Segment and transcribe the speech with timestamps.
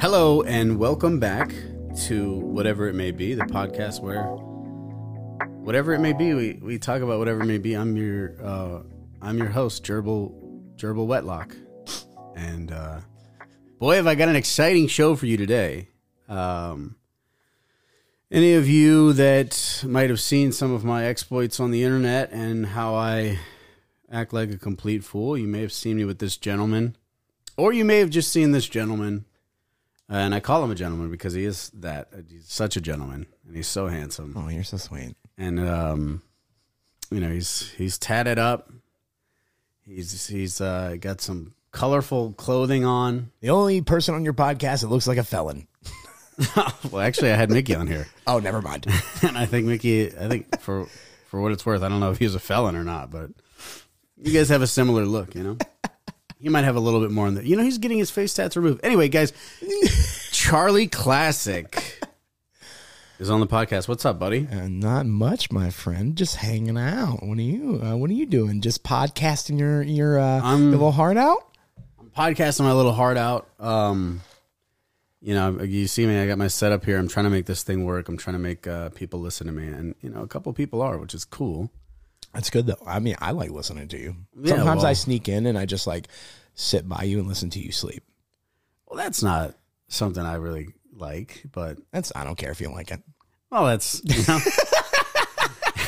[0.00, 1.52] Hello and welcome back
[2.06, 4.22] to whatever it may be, the podcast where
[5.62, 7.74] whatever it may be, we, we talk about whatever it may be.
[7.74, 8.80] I'm your uh,
[9.20, 10.32] I'm your host, Gerbil
[10.76, 11.54] Gerbil Wetlock,
[12.34, 13.00] and uh,
[13.78, 15.88] boy, have I got an exciting show for you today.
[16.30, 16.96] Um,
[18.30, 22.64] any of you that might have seen some of my exploits on the internet and
[22.64, 23.38] how I
[24.10, 26.96] act like a complete fool, you may have seen me with this gentleman,
[27.58, 29.26] or you may have just seen this gentleman.
[30.12, 32.08] And I call him a gentleman because he is that.
[32.28, 34.34] He's such a gentleman, and he's so handsome.
[34.36, 35.14] Oh, you're so sweet.
[35.38, 36.22] And um,
[37.12, 38.72] you know, he's he's tatted up.
[39.86, 43.30] He's he's uh, got some colorful clothing on.
[43.40, 45.68] The only person on your podcast that looks like a felon.
[46.90, 48.86] well, actually, I had Mickey on here, Oh, never mind.
[49.22, 50.06] and I think Mickey.
[50.06, 50.86] I think for
[51.28, 53.30] for what it's worth, I don't know if he was a felon or not, but
[54.16, 55.34] you guys have a similar look.
[55.34, 55.58] You know,
[56.40, 57.46] he might have a little bit more in the.
[57.46, 58.80] You know, he's getting his face tats removed.
[58.82, 59.32] Anyway, guys,
[60.32, 62.00] Charlie Classic
[63.18, 63.88] is on the podcast.
[63.88, 64.48] What's up, buddy?
[64.50, 66.16] Uh, not much, my friend.
[66.16, 67.22] Just hanging out.
[67.22, 67.80] What are you?
[67.82, 68.60] Uh, what are you doing?
[68.62, 71.46] Just podcasting your your, uh, I'm- your little heart out?
[72.16, 73.48] podcasting my little heart out.
[73.60, 74.20] Um,
[75.20, 76.18] you know, you see me.
[76.18, 76.98] I got my setup here.
[76.98, 78.08] I'm trying to make this thing work.
[78.08, 80.80] I'm trying to make uh, people listen to me, and you know, a couple people
[80.82, 81.70] are, which is cool.
[82.32, 82.78] That's good though.
[82.86, 84.16] I mean, I like listening to you.
[84.40, 86.08] Yeah, Sometimes well- I sneak in and I just like
[86.54, 88.02] sit by you and listen to you sleep.
[88.86, 89.54] Well, that's not
[89.88, 93.02] something I really like, but That's I don't care if you like it.
[93.50, 94.38] well, that's you know,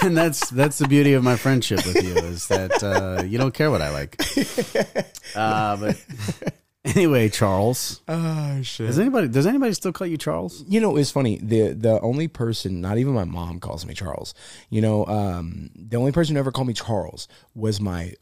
[0.02, 3.54] and that's that's the beauty of my friendship with you is that uh, you don't
[3.54, 4.20] care what I like.
[5.34, 5.96] Uh, but
[6.97, 8.86] anyway, Charles, Oh shit.
[8.88, 10.64] does anybody does anybody still call you Charles?
[10.66, 11.39] You know, it's funny.
[11.42, 14.34] The the only person, not even my mom, calls me Charles.
[14.69, 18.14] You know, um, the only person who ever called me Charles was my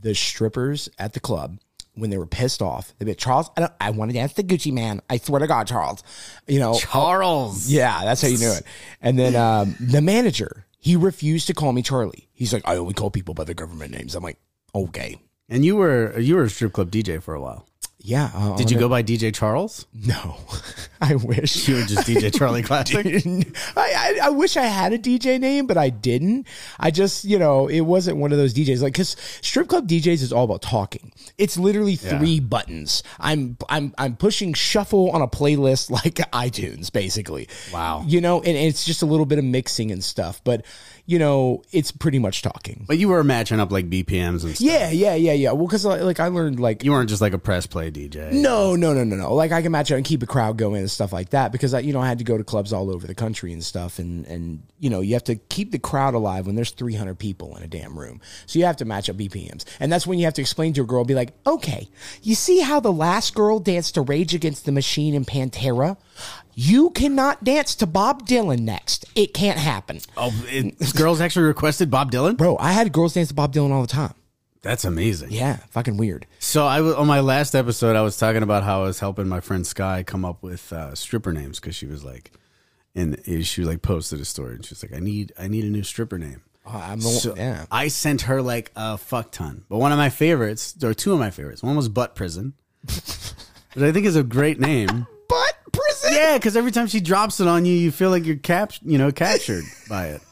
[0.00, 1.58] the strippers at the club
[1.94, 2.92] when they were pissed off.
[2.98, 5.00] They'd be like, Charles, I, don't, I want to dance the Gucci Mane.
[5.10, 6.02] I swear to God, Charles.
[6.46, 7.68] You know, Charles.
[7.68, 8.62] yeah, that's how you knew it.
[9.02, 12.28] And then um, the manager, he refused to call me Charlie.
[12.32, 14.14] He's like, I only call people by their government names.
[14.14, 14.38] I'm like,
[14.74, 15.18] okay,
[15.48, 17.66] And you were you were a strip club DJ for a while.
[18.02, 18.30] Yeah.
[18.34, 19.86] Uh, Did you go by DJ Charles?
[19.92, 20.36] No,
[21.00, 21.68] I wish.
[21.68, 23.06] You were just DJ Charlie Classic.
[23.76, 26.46] I, I I wish I had a DJ name, but I didn't.
[26.78, 30.22] I just you know it wasn't one of those DJs like because strip club DJs
[30.22, 31.12] is all about talking.
[31.38, 33.02] It's literally three buttons.
[33.18, 37.48] I'm I'm I'm pushing shuffle on a playlist like iTunes basically.
[37.72, 38.04] Wow.
[38.06, 40.64] You know, and it's just a little bit of mixing and stuff, but
[41.10, 42.84] you know it's pretty much talking.
[42.86, 44.60] But you were matching up like BPMs and stuff.
[44.60, 45.50] Yeah, yeah, yeah, yeah.
[45.50, 48.30] Well, because uh, like I learned like You weren't just like a press play DJ.
[48.30, 49.34] no, no, no, no, no.
[49.34, 51.74] Like I can match up and keep a crowd going and stuff like that because
[51.74, 53.98] I, you know, I had to go to clubs all over the country and stuff,
[53.98, 57.56] and and you know, you have to keep the crowd alive when there's 300 people
[57.56, 58.20] in a damn room.
[58.46, 60.82] So you have to match up BPMs, and that's when you have to explain to
[60.82, 61.88] a girl, be like, okay,
[62.22, 65.96] you see how the last girl danced to Rage Against the Machine and Pantera.
[66.62, 69.06] You cannot dance to Bob Dylan next.
[69.14, 70.00] It can't happen.
[70.14, 72.36] Oh, it, girls actually requested Bob Dylan.
[72.36, 74.12] Bro, I had girls dance to Bob Dylan all the time.
[74.60, 75.30] That's amazing.
[75.30, 76.26] Yeah, fucking weird.
[76.38, 77.96] So I was on my last episode.
[77.96, 80.94] I was talking about how I was helping my friend Sky come up with uh,
[80.94, 82.30] stripper names because she was like,
[82.94, 85.82] and she like posted a story and she's like, I need I need a new
[85.82, 86.42] stripper name.
[86.66, 87.64] Oh, I'm the So one, yeah.
[87.72, 89.64] I sent her like a fuck ton.
[89.70, 91.62] But one of my favorites, or two of my favorites.
[91.62, 92.52] One was Butt Prison,
[92.84, 95.06] which I think is a great name.
[96.10, 98.98] Yeah, because every time she drops it on you, you feel like you're cap, you
[98.98, 100.22] know, captured by it.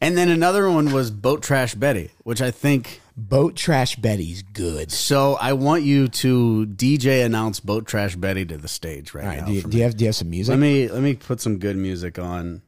[0.00, 3.00] And then another one was Boat Trash Betty, which I think.
[3.16, 4.90] Boat Trash Betty's good.
[4.90, 9.30] So I want you to DJ announce Boat Trash Betty to the stage right, All
[9.30, 9.46] right, now.
[9.46, 10.50] do you, do you have do you have some music?
[10.50, 12.62] let me let me put some good music on.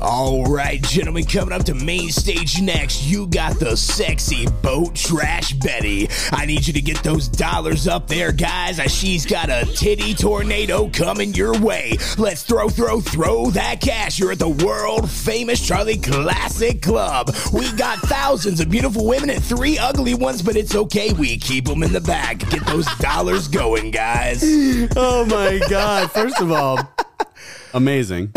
[0.00, 5.52] All right, gentlemen, coming up to main stage next, you got the sexy boat trash
[5.54, 6.08] Betty.
[6.30, 8.78] I need you to get those dollars up there, guys.
[8.78, 11.96] Uh, she's got a titty tornado coming your way.
[12.16, 14.20] Let's throw, throw, throw that cash.
[14.20, 17.34] You're at the world famous Charlie Classic Club.
[17.52, 21.12] We got thousands of beautiful women and three ugly ones, but it's okay.
[21.12, 22.48] We keep them in the bag.
[22.50, 24.44] Get those dollars going, guys.
[24.96, 26.10] Oh my god!
[26.10, 26.78] First of all,
[27.74, 28.32] amazing,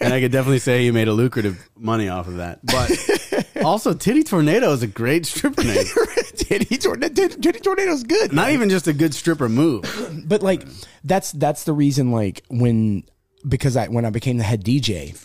[0.00, 2.64] and I could definitely say you made a lucrative money off of that.
[2.64, 5.84] But also, Titty Tornado is a great stripper name.
[6.36, 8.32] titty, tornado, titty tornado's good.
[8.32, 9.84] Not even just a good stripper move.
[10.26, 10.66] but like
[11.04, 13.04] that's that's the reason like when
[13.46, 15.22] because I when I became the head DJ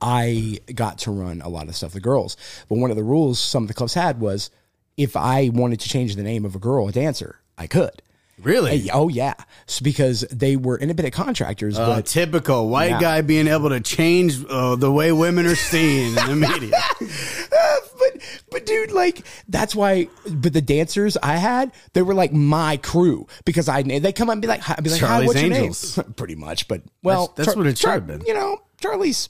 [0.00, 2.36] I got to run a lot of stuff the girls
[2.68, 4.50] but one of the rules some of the clubs had was
[4.96, 8.02] if I wanted to change the name of a girl a dancer I could
[8.40, 8.78] Really?
[8.78, 9.34] Hey, oh yeah
[9.66, 13.00] so because they were independent contractors Uh, but typical white Yeah.
[13.00, 16.80] guy being able to change uh, the way women are seen in the media.
[17.00, 20.08] but but but dude, like that's why.
[20.30, 24.34] But the dancers I had, they were like my crew because I they come up
[24.34, 25.96] and be like, I'd be like, Hi, Charlie's what's Angels.
[25.96, 26.12] your name?
[26.16, 28.22] Pretty much, but well, that's what it should have been.
[28.26, 29.28] You know, Charlie's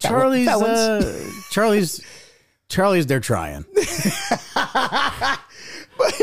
[0.00, 2.00] Charlie's uh, Charlie's
[2.68, 3.64] Charlie's they're trying.
[6.00, 6.14] but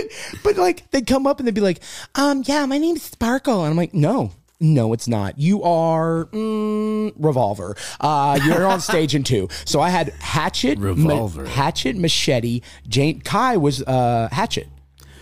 [0.43, 1.79] but like they'd come up and they'd be like,
[2.15, 4.31] um, yeah, my name's Sparkle, and I'm like, no.
[4.59, 5.37] No, it's not.
[5.37, 7.75] You are mm, Revolver.
[7.99, 9.49] Uh, you're on stage in two.
[9.65, 11.45] So I had Hatchet, ma- Revolver.
[11.45, 12.61] Hatchet, Machete.
[12.87, 14.67] Jane Kai was uh, Hatchet.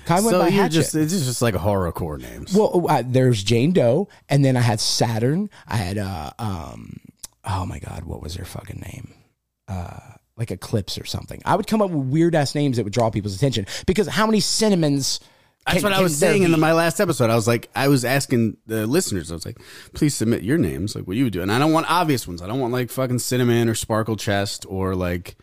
[0.05, 0.73] Kai went So by Hatchet.
[0.75, 2.53] just it's just like horrorcore names.
[2.55, 5.49] Well, uh, there's Jane Doe, and then I had Saturn.
[5.67, 6.95] I had uh, um,
[7.43, 9.15] oh my god, what was her fucking name?
[9.67, 9.99] Uh,
[10.37, 11.41] like Eclipse or something.
[11.45, 14.25] I would come up with weird ass names that would draw people's attention because how
[14.25, 15.19] many cinnamons?
[15.65, 17.29] That's can- what I was saying in the, my last episode.
[17.31, 19.31] I was like, I was asking the listeners.
[19.31, 19.57] I was like,
[19.93, 21.41] please submit your names, like what you would do.
[21.41, 22.41] And I don't want obvious ones.
[22.43, 25.37] I don't want like fucking cinnamon or sparkle chest or like,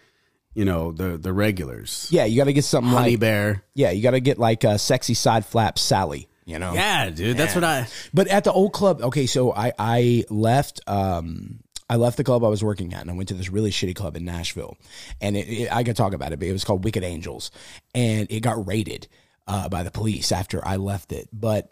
[0.54, 2.06] you know, the the regulars.
[2.10, 3.64] Yeah, you got to get something Honey like bear.
[3.74, 6.28] yeah, you got to get like a sexy side flap Sally.
[6.44, 6.74] You know.
[6.74, 7.36] Yeah, dude.
[7.36, 7.86] That's what I.
[8.12, 11.60] But at the old club, okay, so I I left um
[11.92, 13.94] I left the club I was working at and I went to this really shitty
[13.94, 14.78] club in Nashville.
[15.20, 17.50] And it, it, I could talk about it, but it was called Wicked Angels.
[17.94, 19.08] And it got raided
[19.46, 21.28] uh, by the police after I left it.
[21.34, 21.68] But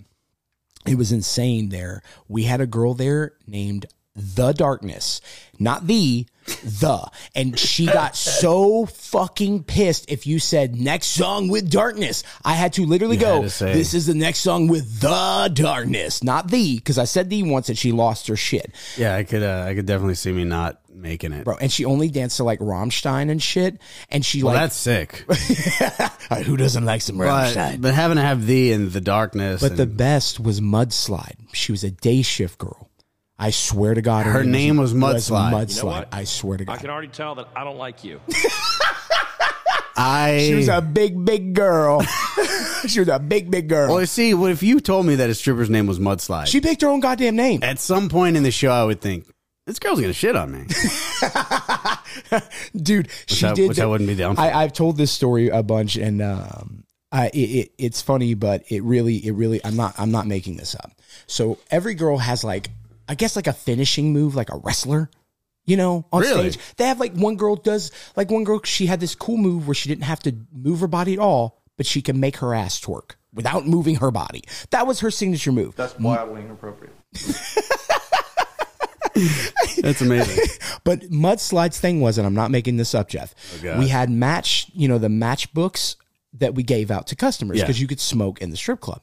[0.87, 2.03] it was insane there.
[2.29, 5.23] We had a girl there named The Darkness,
[5.59, 6.27] not the,
[6.57, 7.11] the.
[7.35, 12.23] And she got so fucking pissed if you said next song with darkness.
[12.45, 16.51] I had to literally You go, this is the next song with The Darkness, not
[16.51, 18.75] the, because I said the once and she lost her shit.
[18.97, 19.43] Yeah, I could.
[19.43, 21.45] Uh, I could definitely see me not making it.
[21.45, 23.81] Bro, and she only danced to like Rammstein and shit.
[24.11, 25.25] And she Well, like, that's sick.
[26.31, 27.81] Uh, who doesn't like some but, Rammstein?
[27.81, 29.61] but having to have thee in the darkness.
[29.61, 31.35] But the best was Mudslide.
[31.53, 32.90] She was a day shift girl.
[33.41, 35.51] I swear to God, Her name was Mudslide.
[35.51, 35.77] Mudslide.
[35.77, 36.09] You know what?
[36.13, 36.73] I swear to God.
[36.73, 38.21] I God, can already tell that I don't like you.
[39.97, 40.45] I.
[40.47, 42.03] she was a big, big girl.
[42.87, 43.95] she was a big, big girl.
[43.95, 46.49] well, see, what if you told me that a stripper's name was Mudslide?
[46.49, 47.63] she picked her own goddamn name.
[47.63, 49.27] At some point in the show, I would think
[49.67, 50.67] this girl's gonna shit on me.
[52.77, 53.09] dude.
[53.27, 53.69] She I- did.
[53.71, 54.43] which I wouldn't be down for.
[54.43, 58.65] I, I've told this story a bunch, and um, I, it, it, it's funny, but
[58.69, 60.93] it really, it really, I'm not, I'm not making this up.
[61.27, 62.71] So every girl has like,
[63.11, 65.11] I guess, like a finishing move, like a wrestler.
[65.67, 66.51] You know, on Really?
[66.53, 68.61] stage, they have like one girl does like one girl.
[68.65, 71.63] She had this cool move where she didn't have to move her body at all,
[71.77, 74.43] but she can make her ass twerk without moving her body.
[74.71, 75.77] That was her signature move.
[75.77, 76.95] That's wildly inappropriate.
[79.83, 80.45] That's amazing.
[80.83, 83.35] But Mudslide's thing was, and I'm not making this up, Jeff.
[83.59, 83.79] Oh, God.
[83.79, 85.97] we had match, you know, the match books
[86.35, 87.65] that we gave out to customers Yeah.
[87.65, 89.03] because you could smoke in the strip club.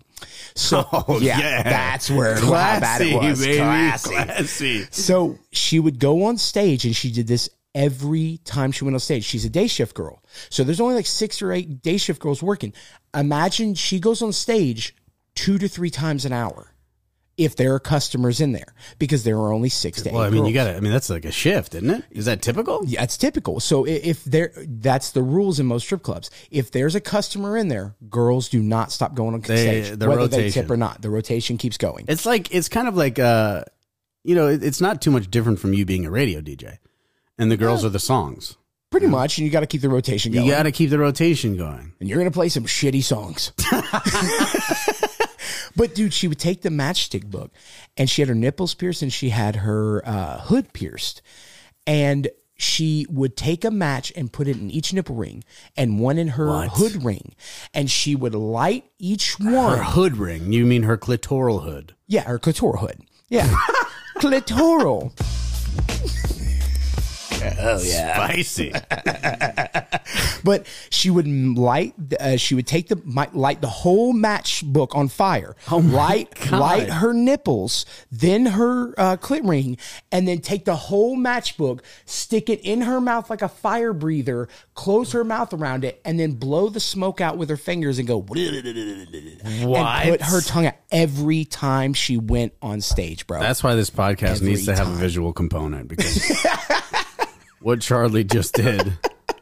[0.55, 1.63] So Oh, yeah, yeah.
[1.63, 3.39] that's where bad it was.
[3.45, 3.57] baby.
[3.57, 4.09] Classy.
[4.15, 4.87] Classy.
[4.91, 8.99] So she would go on stage, and she did this every time she went on
[8.99, 9.23] stage.
[9.25, 12.41] She's a day shift girl, so there's only like six or eight day shift girls
[12.41, 12.73] working.
[13.13, 14.95] Imagine she goes on stage
[15.35, 16.71] two to three times an hour.
[17.37, 20.13] If there are customers in there, because there are only six to eight.
[20.13, 20.75] Well, I mean, you got to.
[20.75, 22.03] I mean, that's like a shift, isn't it?
[22.09, 22.81] Is that typical?
[22.85, 23.59] Yeah, it's typical.
[23.59, 26.31] So if there, that's the rules in most strip clubs.
[26.49, 30.09] If there's a customer in there, girls do not stop going on They- stage, the
[30.09, 31.03] whether they tip or not.
[31.03, 32.05] The rotation keeps going.
[32.07, 33.63] It's like it's kind of like uh,
[34.23, 36.79] you know, it's not too much different from you being a radio DJ,
[37.37, 38.57] and the girls are the songs.
[38.89, 40.45] Pretty much, and you got to keep the rotation going.
[40.45, 41.93] You got to keep the rotation going.
[41.99, 43.51] and you're gonna play some shitty songs.
[45.75, 47.51] but dude, she would take the matchstick book,
[47.97, 51.21] and she had her nipples pierced, and she had her uh, hood pierced,
[51.85, 52.27] and
[52.59, 55.43] she would take a match and put it in each nipple ring
[55.75, 56.69] and one in her What?
[56.69, 57.35] hood ring,
[57.73, 59.77] and she would light each one.
[59.77, 60.51] Her hood ring.
[60.51, 61.93] You mean her clitoral hood?
[62.07, 63.01] Yeah, her clitoral hood.
[63.29, 63.45] Yeah,
[64.17, 65.11] clitoral.
[67.59, 68.73] Oh yeah, spicy.
[70.43, 71.93] But she would light.
[72.19, 75.55] Uh, she would take the might light the whole matchbook on fire.
[75.69, 76.59] Oh light God.
[76.59, 79.77] light her nipples, then her uh, clit ring,
[80.11, 84.47] and then take the whole matchbook, stick it in her mouth like a fire breather,
[84.73, 88.07] close her mouth around it, and then blow the smoke out with her fingers and
[88.07, 88.19] go.
[88.19, 88.37] What?
[88.37, 93.39] And put her tongue out every time she went on stage, bro.
[93.39, 96.31] That's why this podcast Every needs to have a visual component because
[97.67, 98.97] what Charlie just did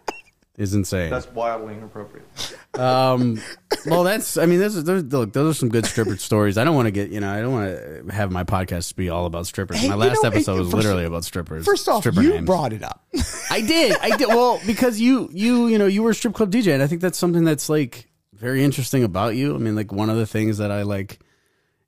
[0.57, 1.11] is insane.
[1.11, 2.25] That's wildly inappropriate.
[2.73, 3.39] Um,
[3.85, 4.35] well, that's.
[4.37, 6.57] I mean, those are, those, look, those are some good stripper stories.
[6.57, 7.11] I don't want to get.
[7.11, 7.67] You know, I don't want
[8.07, 9.77] to have my podcast be all about strippers.
[9.77, 11.65] Hey, my last know, episode hey, was first- literally about strippers.
[11.65, 12.47] First off, stripper you names.
[12.47, 13.05] brought it up.
[13.51, 13.95] I did.
[14.01, 14.27] I did.
[14.29, 17.01] Well, because you, you, you know, you were a strip club DJ, and I think
[17.01, 19.53] that's something that's like very interesting about you.
[19.53, 21.19] I mean, like one of the things that I like,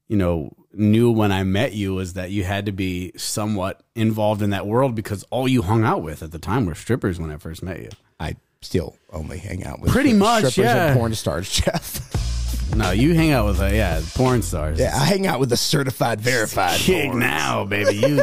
[0.08, 4.42] you know, knew when I met you was that you had to be somewhat involved
[4.42, 7.32] in that world because all you hung out with at the time were strippers when
[7.32, 7.90] I first met you.
[8.20, 10.88] I still only hang out with Pretty much, strippers yeah.
[10.88, 12.76] and porn stars, Jeff.
[12.76, 14.80] No, you hang out with uh, yeah porn stars.
[14.80, 16.78] yeah, I hang out with the certified verified.
[16.80, 17.96] Kick now, baby.
[17.96, 18.16] You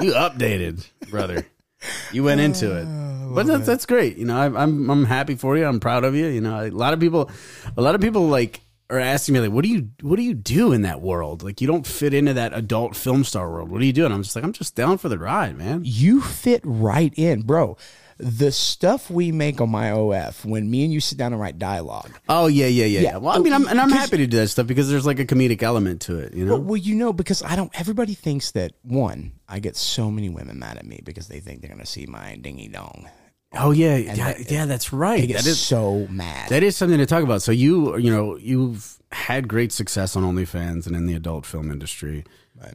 [0.00, 1.46] you updated, brother.
[2.12, 4.16] You went into it, Oh, but that's that's great.
[4.18, 5.64] You know, I, I'm I'm happy for you.
[5.66, 6.26] I'm proud of you.
[6.26, 7.30] You know, a lot of people,
[7.76, 8.60] a lot of people like
[8.92, 11.42] are asking me like, what do you what do you do in that world?
[11.42, 13.70] Like, you don't fit into that adult film star world.
[13.70, 14.04] What do you do?
[14.04, 15.80] And I'm just like, I'm just down for the ride, man.
[15.84, 17.76] You fit right in, bro.
[18.18, 21.58] The stuff we make on my OF when me and you sit down and write
[21.58, 22.10] dialogue.
[22.28, 23.00] Oh yeah, yeah, yeah.
[23.00, 23.10] Yeah.
[23.12, 23.16] yeah.
[23.16, 25.24] Well, I mean, I'm, and I'm happy to do that stuff because there's like a
[25.24, 26.34] comedic element to it.
[26.34, 26.58] You know.
[26.58, 27.72] Well, you know, because I don't.
[27.78, 29.32] Everybody thinks that one.
[29.48, 32.36] I get so many women mad at me because they think they're gonna see my
[32.36, 33.08] dingy dong.
[33.54, 34.66] Oh yeah, yeah, that- yeah.
[34.66, 35.28] That's right.
[35.28, 36.48] That is so mad.
[36.50, 37.42] That is something to talk about.
[37.42, 41.70] So you, you know, you've had great success on OnlyFans and in the adult film
[41.70, 42.24] industry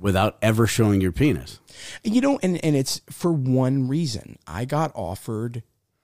[0.01, 1.59] without ever showing your penis.
[2.03, 4.37] you know, and and it's for one reason.
[4.45, 5.63] I got offered,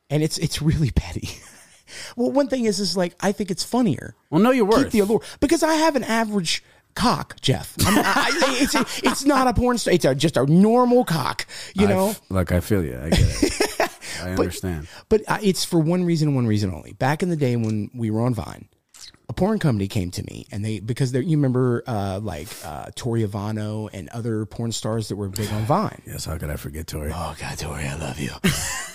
[0.09, 1.29] and it's it's really petty.
[2.15, 4.15] well, one thing is, is like I think it's funnier.
[4.29, 4.91] Well, no, you're worth.
[4.91, 6.63] the allure because I have an average
[6.95, 7.75] cock, Jeff.
[7.81, 9.93] I, I, it's it's not a porn star.
[9.93, 11.45] It's a, just a normal cock.
[11.75, 12.09] You I know.
[12.09, 12.97] f- like I feel you.
[12.99, 13.69] I get it.
[14.21, 14.87] I understand.
[15.09, 16.93] But uh, it's for one reason and one reason only.
[16.93, 18.67] Back in the day when we were on Vine,
[19.29, 22.87] a porn company came to me and they because they you remember uh, like uh,
[22.95, 26.01] Tori Ivano and other porn stars that were big on Vine.
[26.05, 27.11] Yes, how could I forget Tori?
[27.13, 28.31] Oh God, Tori, I love you.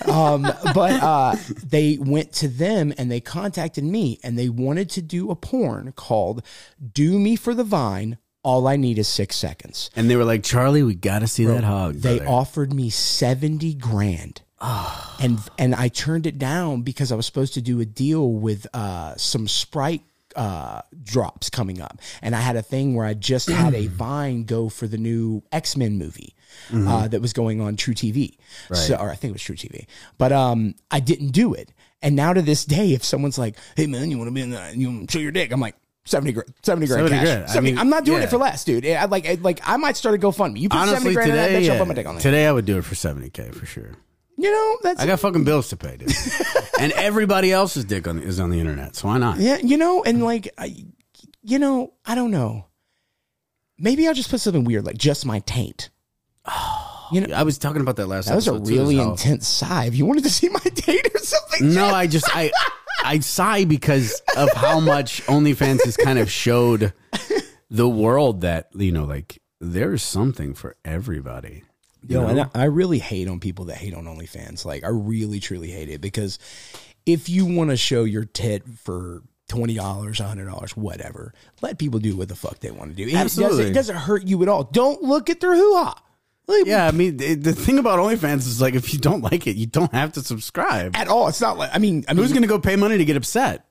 [0.13, 0.43] um,
[0.75, 5.31] but uh, they went to them and they contacted me and they wanted to do
[5.31, 6.45] a porn called
[6.93, 9.91] "Do Me for the Vine." All I need is six seconds.
[9.97, 11.97] And they were like, Charlie, we got to see that hog.
[11.97, 14.43] They brother." offered me seventy grand.
[15.21, 18.67] and and I turned it down because I was supposed to do a deal with
[18.75, 20.03] uh, some Sprite
[20.35, 24.45] uh, drops coming up, and I had a thing where I just had a Vine
[24.45, 26.35] go for the new X Men movie
[26.73, 28.37] uh, that was going on truTV,
[28.73, 29.87] so, or I think it was truTV,
[30.17, 31.73] but um, I didn't do it.
[32.01, 34.51] And now to this day, if someone's like, "Hey man, you want to be in
[34.51, 35.77] the, you show your dick," I'm like.
[36.05, 37.25] 70 grand, 70 grand 70 cash.
[37.27, 37.51] grand.
[37.51, 38.25] I mean, I'm not doing yeah.
[38.25, 38.87] it for less, dude.
[38.87, 40.59] I like, I, like, I might start a GoFundMe.
[40.59, 42.47] You put 70 Honestly, grand in that today, bitch, I'll put my dick on today
[42.47, 43.93] I would do it for 70K for sure.
[44.41, 46.13] You know, that's I got fucking bills to pay, dude.
[46.81, 49.39] and everybody else's dick on, is on the internet, so why not?
[49.41, 50.75] Yeah, you know, and like, I,
[51.43, 52.67] you know, I don't know.
[53.79, 55.91] Maybe I'll just put something weird, like just my taint.
[57.11, 59.03] You know, I was talking about that last that was a episode, too, really is
[59.03, 59.87] how- intense sigh.
[59.87, 61.87] If you wanted to see my taint or something, No.
[61.87, 62.53] I just I
[63.03, 66.93] I sigh because of how much OnlyFans has kind of showed
[67.71, 71.63] the world that you know, like there's something for everybody.
[72.07, 72.29] Yo, know?
[72.29, 74.65] and I, I really hate on people that hate on OnlyFans.
[74.65, 76.39] Like, I really, truly hate it because
[77.07, 81.99] if you want to show your tit for twenty dollars, hundred dollars, whatever, let people
[81.99, 83.09] do what the fuck they want to do.
[83.09, 83.57] It Absolutely.
[83.57, 84.65] doesn't, it doesn't hurt you at all.
[84.65, 86.03] Don't look at their hoo ha.
[86.47, 89.47] Like, yeah, I mean the, the thing about OnlyFans is like if you don't like
[89.47, 90.97] it, you don't have to subscribe.
[90.97, 91.29] At all.
[91.29, 93.68] It's not like I mean, I mean, Who's gonna go pay money to get upset?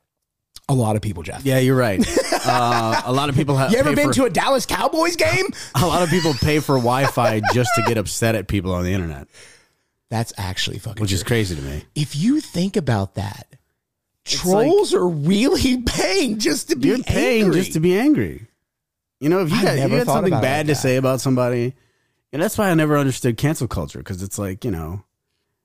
[0.70, 1.46] A lot of people, Jeff.
[1.46, 2.06] Yeah, you're right.
[2.46, 3.72] Uh, a lot of people have.
[3.72, 5.46] You ever been for, to a Dallas Cowboys game?
[5.76, 8.94] a lot of people pay for Wi-Fi just to get upset at people on the
[8.94, 9.28] internet,
[10.10, 11.02] That's actually fucking.
[11.02, 11.84] which is crazy to me.
[11.96, 13.48] if you think about that,
[14.26, 17.60] trolls are really paying just to be You're paying angry.
[17.62, 18.48] just to be angry.
[19.20, 21.74] You know, if you got, never you had something bad like to say about somebody,
[22.32, 25.04] and that's why I never understood cancel culture because it's like, you know,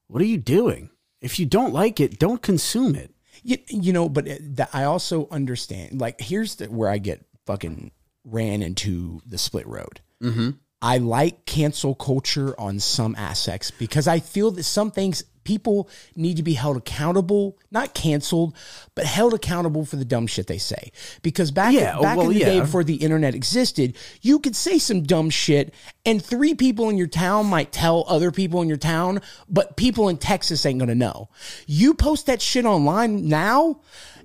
[0.07, 0.91] what are you doing?
[1.21, 3.13] If you don't like it, don't consume it.
[3.43, 6.01] You, you know, but it- I also understand.
[6.01, 7.91] Like, here's the, where I get fucking
[8.25, 10.01] ran into the split road.
[10.23, 10.51] Mm-hmm.
[10.81, 16.37] I like cancel culture on some aspects because I feel that some things people need
[16.37, 18.55] to be held accountable, not canceled,
[18.95, 20.93] but held accountable for the dumb shit they say.
[21.23, 24.79] Because back Yeah, back well, in the day before the internet existed, you could say
[24.79, 28.77] some dumb shit, and three people in your town might tell other people in your
[28.77, 31.29] town, but people in Texas ain't gonna know.
[31.67, 33.81] You post that shit online now.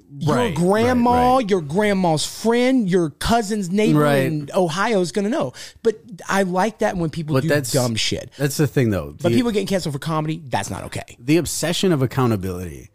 [0.10, 1.50] Right, your grandma, right, right.
[1.50, 5.52] your grandma's friend, your cousin's neighbor in Ohio is gonna know.
[5.84, 6.00] But
[6.30, 8.32] I like that when people But do that's dumb shit.
[8.38, 9.12] That's the thing, though.
[9.12, 11.18] But the, people getting canceled for comedy, that's not okay.
[11.20, 12.90] the obsession of accountability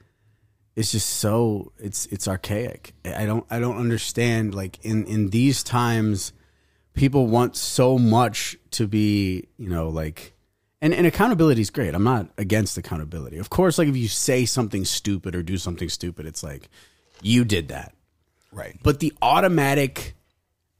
[0.74, 2.94] is just so it's it's archaic.
[3.04, 4.54] I don't I don't understand.
[4.54, 6.32] Like in in these times,
[6.94, 10.34] people want so much to be you know like.
[10.80, 11.94] And, and accountability is great.
[11.94, 13.38] I'm not against accountability.
[13.38, 16.68] Of course, like if you say something stupid or do something stupid, it's like
[17.22, 17.94] you did that.
[18.50, 18.78] Right.
[18.82, 20.14] But the automatic,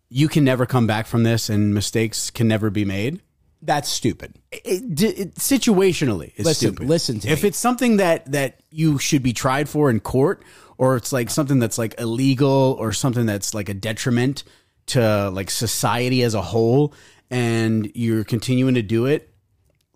[0.09, 3.21] you can never come back from this, and mistakes can never be made.
[3.63, 4.35] That's stupid.
[4.51, 6.89] It, it, it- situationally, it's Listen- stupid.
[6.89, 7.49] listen to if me.
[7.49, 10.43] it's something that that you should be tried for in court,
[10.79, 14.43] or it's like something that's like illegal, or something that's like a detriment
[14.87, 16.93] to like society as a whole,
[17.31, 19.33] and you're continuing to do it,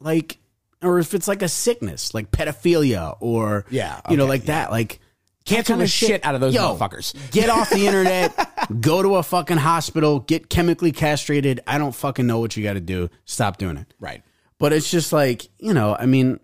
[0.01, 0.39] like
[0.81, 4.71] or if it's like a sickness, like pedophilia or Yeah, you know, okay, like that,
[4.71, 5.01] like
[5.47, 7.15] Cancel the of shit out of those Yo, motherfuckers.
[7.31, 11.61] Get off the internet, go to a fucking hospital, get chemically castrated.
[11.67, 13.09] I don't fucking know what you got to do.
[13.25, 13.95] Stop doing it.
[13.99, 14.23] Right.
[14.59, 16.41] But it's just like, you know, I mean,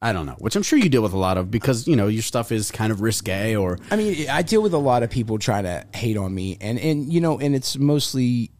[0.00, 2.08] I don't know, which I'm sure you deal with a lot of because, you know,
[2.08, 5.10] your stuff is kind of risque or I mean, I deal with a lot of
[5.10, 8.50] people trying to hate on me, and and you know, and it's mostly.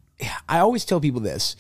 [0.49, 1.57] I always tell people this,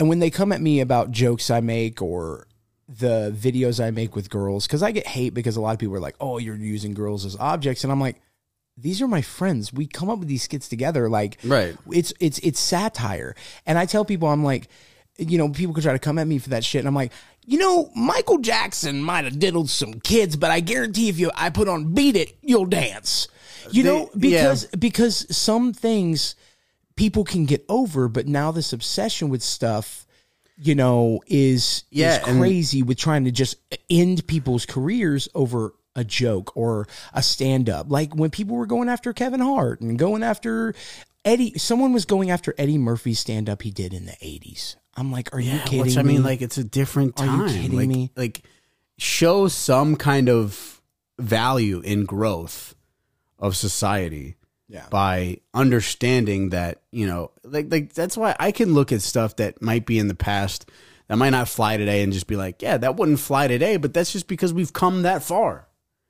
[0.00, 2.46] and when they come at me about jokes I make or
[2.88, 5.96] the videos I make with girls, because I get hate because a lot of people
[5.96, 8.20] are like, "Oh, you're using girls as objects," and I'm like,
[8.76, 9.72] "These are my friends.
[9.72, 11.08] We come up with these skits together.
[11.08, 11.76] Like, Right.
[11.90, 13.34] It's it's it's satire."
[13.66, 14.68] And I tell people, I'm like,
[15.18, 17.12] you know, people could try to come at me for that shit, and I'm like.
[17.48, 21.50] You know, Michael Jackson might have diddled some kids, but I guarantee if you I
[21.50, 23.28] put on "Beat It," you'll dance.
[23.70, 26.34] You They- know, because because some things
[26.96, 30.05] people can get over, but now this obsession with stuff,
[30.58, 33.56] you know, is Yeah, is and- crazy with trying to just
[33.90, 37.90] end people's careers over a joke or a stand up.
[37.90, 40.74] Like when people were going after Kevin Hart and going after
[41.24, 44.76] Eddie, someone was going after Eddie Murphy's stand up he did in the 80s.
[44.94, 46.14] I'm like, are you kidding Which I me?
[46.14, 47.40] mean, like it's a different time.
[47.42, 48.10] Are you kidding like, me?
[48.16, 48.42] Like,
[48.98, 50.80] show some kind of
[51.18, 52.74] value in growth
[53.38, 54.36] of society.
[54.68, 54.86] Yeah.
[54.90, 59.62] By understanding that, you know, like like that's why I can look at stuff that
[59.62, 60.68] might be in the past
[61.08, 63.94] that might not fly today and just be like, yeah, that wouldn't fly today, but
[63.94, 65.68] that's just because we've come that far.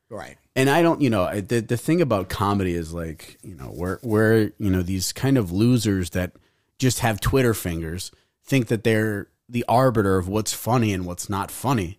[0.09, 0.39] right.
[0.55, 3.99] And I don't, you know, the the thing about comedy is like, you know, we're
[4.03, 6.33] we're you know these kind of losers that
[6.79, 8.11] just have Twitter fingers
[8.43, 11.99] think that they're the arbiter of what's funny and what's not funny.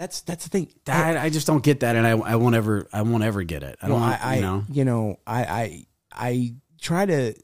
[0.00, 0.72] That's that's the thing.
[0.86, 3.62] That I just don't get that, and I I won't ever I won't ever get
[3.62, 3.76] it.
[3.82, 4.64] I Well, don't, I, I you know.
[4.72, 7.34] you know, I, I I try to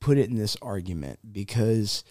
[0.00, 2.04] put it in this argument because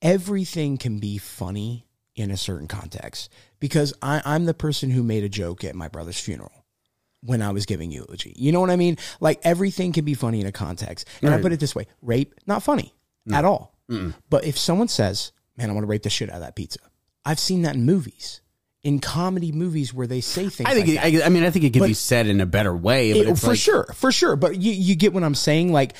[0.00, 1.86] everything can be funny
[2.16, 3.30] in a certain context.
[3.58, 6.64] Because I, I'm the person who made a joke at my brother's funeral
[7.22, 8.32] when I was giving eulogy.
[8.36, 8.96] You know what I mean?
[9.20, 11.06] Like everything can be funny in a context.
[11.20, 12.94] And I put it this way: rape, not funny
[13.30, 13.76] at all.
[14.30, 16.78] But if someone says, "Man, I want to rape the shit out of that pizza,"
[17.26, 18.40] I've seen that in movies,
[18.82, 20.68] in comedy movies where they say things.
[20.68, 21.22] I think like it, that.
[21.24, 23.10] I, I mean I think it could But- be said in a better way.
[23.10, 24.36] It- for like, sure, for sure.
[24.36, 25.72] But you, you get what I'm saying.
[25.72, 25.94] Like,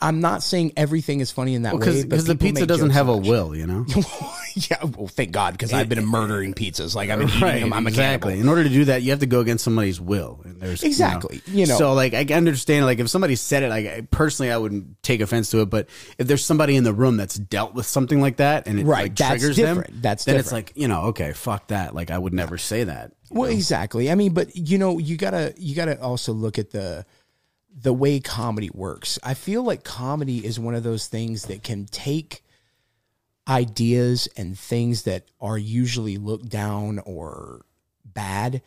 [0.00, 2.02] I'm not saying everything is funny in that way.
[2.02, 3.84] because the pizza doesn't have a will, you know.
[4.54, 6.94] yeah, well, thank God, because I've been murdering pizzas.
[6.94, 7.72] Like I've been eating them.
[7.72, 8.38] I'm a exactly.
[8.38, 10.40] In order to do that, you have to go against somebody's will.
[10.44, 11.42] And there's Exactly.
[11.46, 11.78] You know.
[11.78, 12.86] So like, I understand.
[12.86, 15.70] Like, if somebody said it, like I- personally, I wouldn't take offense to it.
[15.70, 18.86] But if there's somebody in the room that's dealt with something like that, and it
[18.86, 20.02] Right, like, that's triggers them, different.
[20.02, 21.94] That's then it's like you know, okay, fuck that.
[21.94, 23.12] Like, I would never say that.
[23.30, 24.10] Well, exactly.
[24.10, 27.04] I mean, but you know, you gotta you gotta also look at the
[27.74, 29.18] the way comedy works.
[29.22, 32.42] I feel like comedy is one of those things that can take
[33.48, 37.64] ideas and things that are usually looked down or
[38.04, 38.62] bad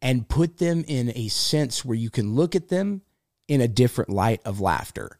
[0.00, 3.02] and put them in a sense where you can look at them
[3.48, 5.18] in a different light of laughter.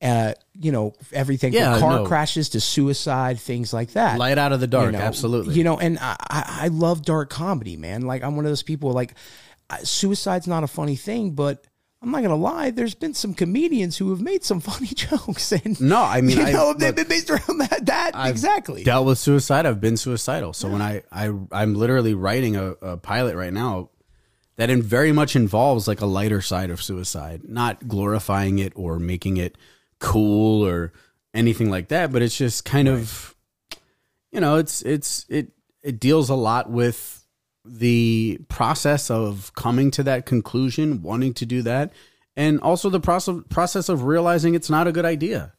[0.00, 2.06] Uh, you know, everything Yeah, from car no.
[2.06, 5.54] crashes to suicide, things like that Light out of the dark, you know, absolutely.
[5.56, 8.02] You know, and I, I, I love dark comedy, man.
[8.02, 8.92] Like I'm one of those people.
[8.92, 9.14] Like
[9.82, 11.66] suicide's not a funny thing, but
[12.00, 12.70] I'm not gonna lie.
[12.70, 16.44] There's been some comedians who have made some funny jokes, and No, I mean, you
[16.44, 17.86] I- know, they've been based around that.
[17.86, 18.84] that exactly.
[18.84, 19.66] dealt with suicide.
[19.66, 20.52] I've been suicidal.
[20.52, 23.90] So when I, I I'm literally writing a, a pilot right now
[24.56, 28.98] that in very much involves like a lighter side of suicide, not glorifying it or
[28.98, 29.56] making it
[29.98, 30.92] cool or
[31.34, 33.34] anything like that, but it's just kind of
[34.30, 35.48] you know, it's it's it
[35.82, 37.17] it deals a lot with
[37.68, 41.92] the process of coming to that conclusion, wanting to do that,
[42.36, 45.52] and also the process process of realizing it's not a good idea.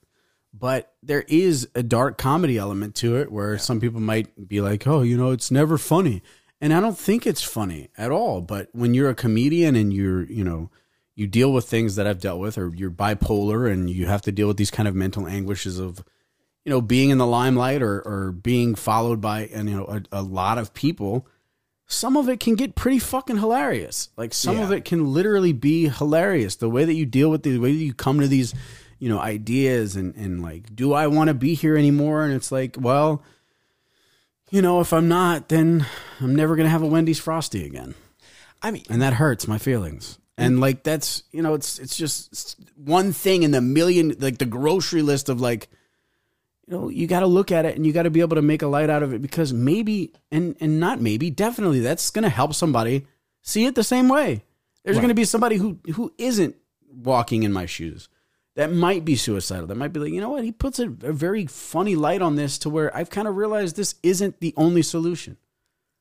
[0.52, 4.88] But there is a dark comedy element to it where some people might be like,
[4.88, 6.22] "Oh, you know, it's never funny."
[6.62, 10.24] And I don't think it's funny at all, but when you're a comedian and you're,
[10.24, 10.70] you know,
[11.16, 14.32] you deal with things that I've dealt with or you're bipolar and you have to
[14.32, 16.04] deal with these kind of mental anguishes of
[16.66, 20.20] you know, being in the limelight or or being followed by and you know a,
[20.20, 21.28] a lot of people,
[21.90, 24.10] some of it can get pretty fucking hilarious.
[24.16, 26.56] Like some of it can literally be hilarious.
[26.56, 28.54] The way that you deal with the, the way that you come to these,
[29.00, 32.24] you know, ideas and and like, do I want to be here anymore?
[32.24, 33.24] And it's like, well,
[34.50, 35.86] you know, if I'm not, then
[36.22, 37.96] I'm never gonna have a Wendy's Frosty again
[38.62, 40.20] I mean, and that hurts my feelings.
[40.38, 44.46] And like that's you know it's it's just one thing in the million like the
[44.46, 45.68] grocery list of like
[46.70, 48.42] you know you got to look at it and you got to be able to
[48.42, 52.24] make a light out of it because maybe and and not maybe definitely that's going
[52.24, 53.08] to help somebody
[53.42, 54.44] see it the same way.
[54.84, 56.56] There's going to be somebody who who isn't
[56.92, 58.10] walking in my shoes
[58.56, 59.68] that might be suicidal.
[59.68, 60.44] That might be like, you know what?
[60.44, 63.76] He puts a, a very funny light on this to where I've kind of realized
[63.76, 65.38] this isn't the only solution.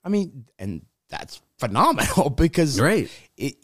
[0.03, 3.11] I mean, and that's phenomenal because Right.
[3.37, 3.57] it,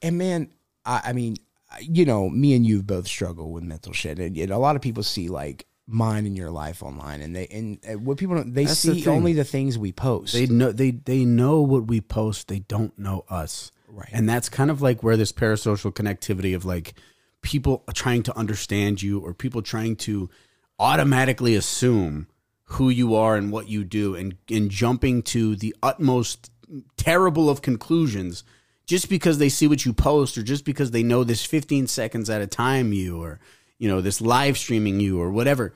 [0.00, 0.52] and man,
[0.84, 1.36] I, I mean,
[1.80, 4.82] you know, me and you both struggle with mental shit, and, and a lot of
[4.82, 8.64] people see like mine in your life online, and they and, what people don't, they
[8.64, 9.12] That's see thing.
[9.12, 10.32] only the things we post.
[10.32, 12.48] They know they they know what we post.
[12.48, 13.72] They don't know us.
[13.88, 14.08] Right.
[14.10, 16.94] And that's kind of like where this parasocial connectivity of like
[17.42, 20.30] people trying to understand you or people trying to
[20.78, 22.26] automatically assume
[22.64, 26.50] who you are and what you do and and jumping to the utmost
[26.96, 28.44] terrible of conclusions
[28.86, 32.30] just because they see what you post or just because they know this 15 seconds
[32.30, 33.38] at a time you or
[33.82, 35.74] you know this live streaming you or whatever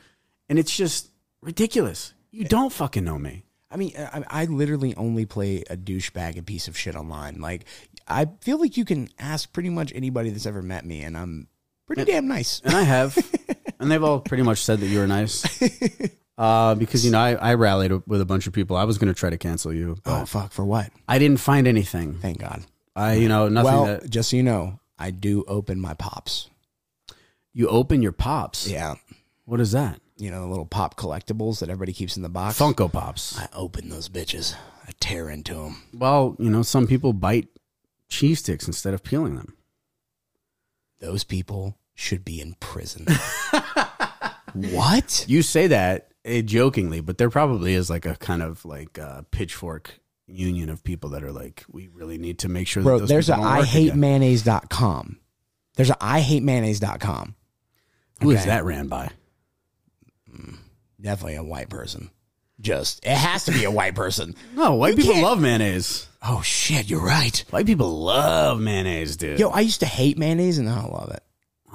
[0.49, 1.11] and it's just
[1.43, 6.37] ridiculous you don't fucking know me I mean, I, I literally only play a douchebag
[6.37, 7.41] and piece of shit online.
[7.41, 7.65] Like,
[8.07, 11.49] I feel like you can ask pretty much anybody that's ever met me, and I'm
[11.87, 12.63] pretty damn nice.
[12.65, 13.19] and I have,
[13.81, 15.45] and they've all pretty much said that you were nice.
[16.39, 18.77] Uh, because you know, I, I rallied with a bunch of people.
[18.77, 20.53] I was going to try to cancel you, Oh fuck!
[20.53, 20.91] For what?
[21.09, 22.13] I didn't find anything.
[22.19, 22.63] Thank God.
[22.95, 26.51] I, you know, nothing well, that just so you know, I do open my pops.
[27.57, 28.69] You open your pops.
[28.69, 28.97] Yeah,
[29.47, 30.01] What is that?
[30.19, 32.59] you know the little pop collectibles that everybody keeps in the box.
[32.59, 33.39] Funko Pops.
[33.39, 34.55] I open those bitches.
[34.87, 35.83] I tear into them.
[35.93, 37.49] Well, you know, some people bite
[38.09, 39.57] cheese sticks instead of peeling them.
[41.01, 43.07] Those people should be in prison.
[44.55, 45.25] what?
[45.29, 49.23] You say that eh, jokingly, but there probably is like a kind of like uh,
[49.31, 52.99] pitchfork union of people that are like, we really need to make sure that Bro,
[53.01, 54.01] those there's a people don't I work hate again.
[54.01, 55.19] mayonnaise.com.
[55.77, 57.35] There's a I hate mayonnaise.com.
[58.23, 58.47] Who is Okay.
[58.51, 59.11] that ran by?
[60.35, 60.57] Mm,
[61.01, 62.11] definitely a white person.
[62.61, 64.35] Just it has to be a white person.
[64.55, 66.09] No, white You people can't- love mayonnaise.
[66.23, 67.45] Oh shit, you're right.
[67.51, 69.39] White people love mayonnaise, dude.
[69.39, 71.23] Yo, I used to hate mayonnaise and now I love it.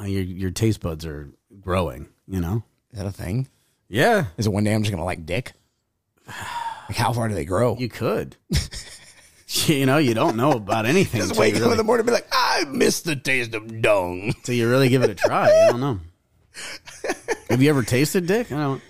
[0.10, 2.08] Your your taste buds are growing.
[2.27, 2.63] You know.
[2.91, 3.47] Is that a thing?
[3.88, 5.54] Yeah, Is it one day I'm just gonna like dick?
[6.89, 7.77] Like how far do they grow?
[7.77, 8.36] you could.
[9.47, 12.12] you know, you don't know about anything just wake up in the morning and be
[12.12, 14.34] like, I miss the taste of dung.
[14.36, 15.47] until you really give it a try.
[15.47, 15.99] You don't know.
[17.50, 18.52] Have you ever tasted dick?
[18.52, 18.82] I don't.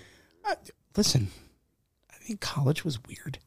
[0.96, 1.28] Listen,
[2.10, 3.38] I think college was weird.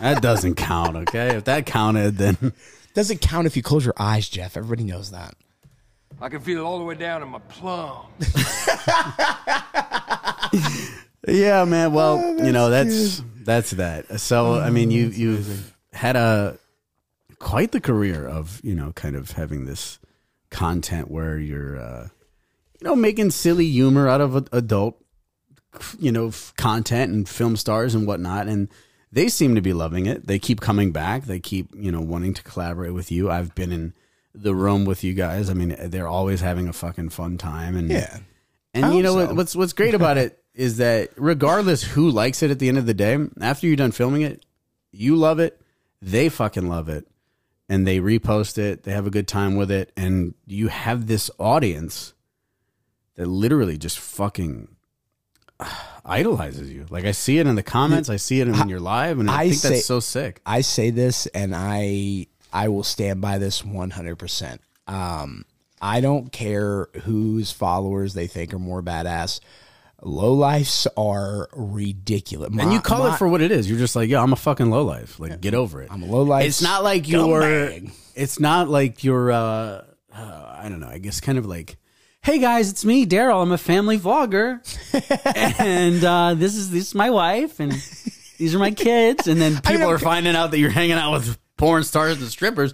[0.00, 0.96] That doesn't count.
[0.96, 2.52] Okay, if that counted, then
[2.94, 4.56] Doesn't count if you close your eyes, Jeff.
[4.56, 5.34] Everybody knows that.
[6.20, 8.06] I can feel it all the way down in my plum.
[11.26, 11.92] yeah, man.
[11.92, 14.20] Well, oh, you know that's that's that.
[14.20, 16.56] So I mean, you you've had a
[17.40, 19.98] quite the career of you know kind of having this
[20.54, 22.08] content where you're uh,
[22.80, 24.96] you know making silly humor out of adult
[25.98, 28.68] you know content and film stars and whatnot and
[29.12, 30.26] they seem to be loving it.
[30.26, 31.24] They keep coming back.
[31.24, 33.30] They keep you know wanting to collaborate with you.
[33.30, 33.92] I've been in
[34.34, 35.50] the room with you guys.
[35.50, 38.18] I mean they're always having a fucking fun time and Yeah.
[38.72, 39.34] and you know so.
[39.34, 42.86] what's what's great about it is that regardless who likes it at the end of
[42.86, 44.44] the day, after you're done filming it,
[44.92, 45.60] you love it,
[46.00, 47.06] they fucking love it,
[47.68, 48.82] and they repost it.
[48.82, 52.12] They have a good time with it, and you have this audience
[53.16, 54.68] that literally just fucking
[56.04, 56.86] idolizes you.
[56.90, 59.42] Like I see it in the comments, I see it when you're live, and I,
[59.42, 60.40] I think say- that's so sick.
[60.44, 64.58] I say this and I I will stand by this 100%.
[64.86, 65.44] Um
[65.80, 69.40] I don't care whose followers they think are more badass.
[70.02, 72.50] Low lifes are ridiculous.
[72.58, 73.68] And you call my- it for what it is.
[73.68, 75.18] You're just like, yo, I'm a fucking low life.
[75.18, 75.90] Like, get over it.
[75.90, 76.46] I'm a low life.
[76.46, 77.72] it's not like you're
[78.14, 81.76] it's not like you're uh, uh i don't know i guess kind of like
[82.22, 84.60] hey guys it's me daryl i'm a family vlogger
[85.66, 87.72] and uh this is this is my wife and
[88.38, 91.36] these are my kids and then people are finding out that you're hanging out with
[91.56, 92.72] porn stars and strippers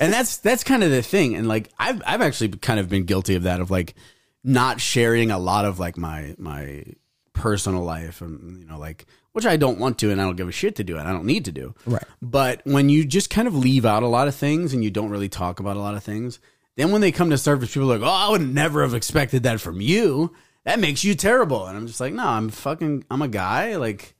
[0.00, 3.04] and that's that's kind of the thing and like i've i've actually kind of been
[3.04, 3.94] guilty of that of like
[4.42, 6.84] not sharing a lot of like my my
[7.32, 10.48] personal life and you know like which I don't want to and I don't give
[10.48, 11.74] a shit to do and I don't need to do.
[11.86, 12.02] Right.
[12.20, 15.10] But when you just kind of leave out a lot of things and you don't
[15.10, 16.40] really talk about a lot of things,
[16.76, 19.44] then when they come to surface, people are like, "Oh, I would never have expected
[19.44, 20.34] that from you.
[20.64, 24.16] That makes you terrible." And I'm just like, "No, I'm fucking I'm a guy like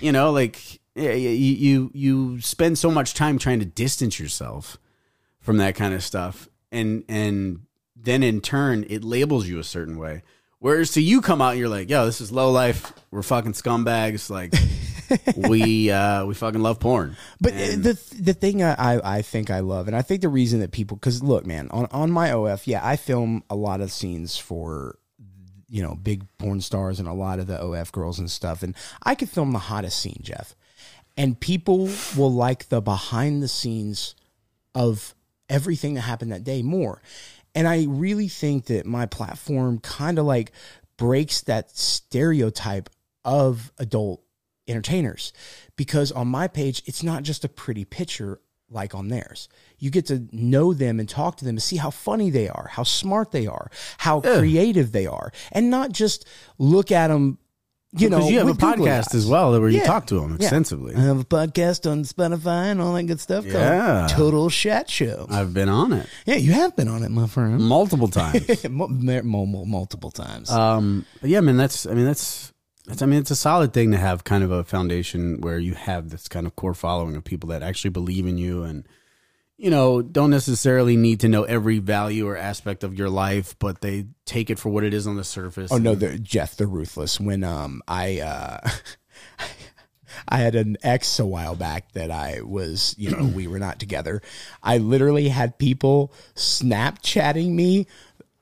[0.00, 4.78] you know, like yeah, you you you spend so much time trying to distance yourself
[5.40, 7.60] from that kind of stuff and and
[8.02, 10.22] then in turn it labels you a certain way.
[10.58, 12.92] Whereas to you come out and you're like yo this is low life.
[13.10, 14.30] We're fucking scumbags.
[14.30, 14.54] Like
[15.36, 17.16] we uh we fucking love porn.
[17.40, 20.28] But And- the the thing I, I I think I love, and I think the
[20.28, 23.80] reason that people, because look, man, on on my OF, yeah, I film a lot
[23.80, 24.96] of scenes for
[25.68, 28.74] you know big porn stars and a lot of the OF girls and stuff, and
[29.02, 30.54] I could film the hottest scene, Jeff,
[31.16, 34.14] and people will like the behind the scenes
[34.74, 35.14] of
[35.48, 37.02] everything that happened that day more.
[37.54, 40.52] And I really think that my platform kind of like
[40.96, 42.88] breaks that stereotype
[43.24, 44.22] of adult
[44.68, 45.32] entertainers
[45.76, 48.40] because on my page it's not just a pretty picture
[48.72, 49.48] like on theirs.
[49.78, 52.68] You get to know them and talk to them and see how funny they are,
[52.68, 56.26] how smart they are, how creative they are, and not just
[56.58, 57.38] look at them.
[57.94, 59.14] You know, you have a with podcast eyes.
[59.14, 59.84] as well where you Yeah.
[59.86, 60.36] talk to them Yeah.
[60.46, 60.94] extensively.
[60.94, 64.06] I have a podcast on Spotify and all that good stuff Yeah.
[64.08, 65.26] called Total Chat Show.
[65.28, 67.60] I've been on it yeah, you have been on it, my friend.
[67.60, 68.64] multiple times.
[68.70, 70.50] Mul- mul- mul- multiple times.
[70.50, 72.52] Um, but yeah, man, that's I mean that's
[72.86, 75.74] that's I mean it's a solid thing to have kind of a foundation where you
[75.74, 78.86] have this kind of core following of people that actually believe in you and
[79.62, 83.80] you know don't necessarily need to know every value or aspect of your life, but
[83.80, 85.70] they take it for what it is on the surface.
[85.70, 87.20] Oh no, they're, Jeff, they're ruthless.
[87.20, 88.68] When um I uh
[90.28, 93.78] I had an ex a while back that I was, you know, we were not
[93.78, 94.20] together.
[94.64, 97.86] I literally had people Snapchatting me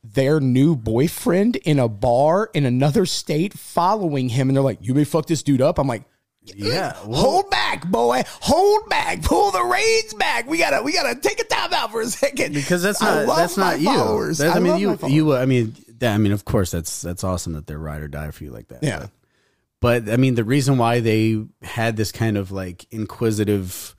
[0.03, 4.95] their new boyfriend in a bar in another state following him and they're like, You
[4.95, 5.79] may fuck this dude up.
[5.79, 6.05] I'm like,
[6.43, 8.23] Yeah, well- hold back, boy.
[8.41, 9.23] Hold back.
[9.23, 10.49] Pull the reins back.
[10.49, 12.55] We gotta we gotta take a time out for a second.
[12.55, 13.87] because that's I not that's not you.
[13.87, 17.53] That's- I, mean you you I mean that, I mean of course that's that's awesome
[17.53, 18.83] that they're ride or die for you like that.
[18.83, 19.07] Yeah.
[19.81, 23.95] But, but I mean the reason why they had this kind of like inquisitive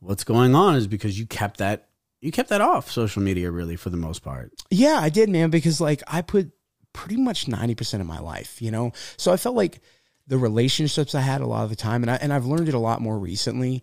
[0.00, 1.88] what's going on is because you kept that
[2.20, 4.52] you kept that off social media really for the most part.
[4.70, 6.50] Yeah, I did, man, because like I put
[6.94, 8.92] pretty much 90% of my life, you know?
[9.18, 9.80] So I felt like
[10.26, 12.74] the relationships I had a lot of the time, and I and I've learned it
[12.74, 13.82] a lot more recently,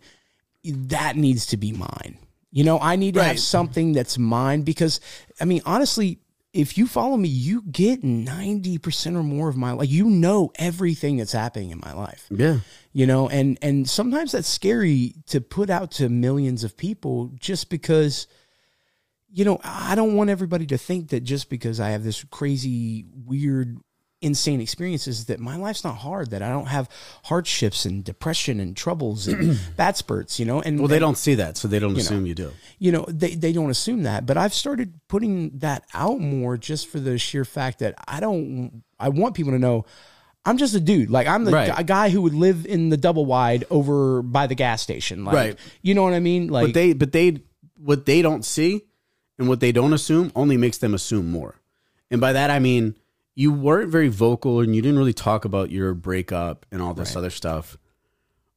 [0.63, 2.17] that needs to be mine.
[2.51, 4.99] You know, I need to have something that's mine because
[5.39, 6.19] I mean, honestly,
[6.53, 9.89] if you follow me, you get 90% or more of my life.
[9.89, 12.59] You know everything that's happening in my life Yeah.
[12.91, 17.69] you know and and sometimes that's scary to put out to millions of people just
[17.69, 18.27] because
[19.33, 23.05] you know i don't want everybody to think that just because i have this crazy
[23.25, 23.77] weird
[24.21, 26.87] insane experiences that my life's not hard that i don't have
[27.23, 31.35] hardships and depression and troubles and bad spurts you know and Well, they don't see
[31.35, 32.51] that, so they don't assume you do.
[32.77, 36.87] you know they, they don't assume that but i've started putting that out more just
[36.87, 39.85] for the sheer fact that i don't i want people to know
[40.45, 41.71] i'm just a dude like i'm the Right.
[41.75, 45.35] a guy who would live in the double wide over by the gas station like
[45.35, 45.59] Right.
[45.81, 47.41] you know what i mean like But they, but they,
[47.75, 48.81] what they don't see
[49.39, 51.55] and what they don't assume only makes them assume more.
[52.11, 52.93] And by that I mean
[53.35, 57.15] you weren't very vocal and you didn't really talk about your breakup and all this
[57.15, 57.77] other stuff,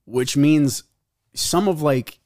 [0.04, 0.84] which means
[1.34, 2.18] some of like,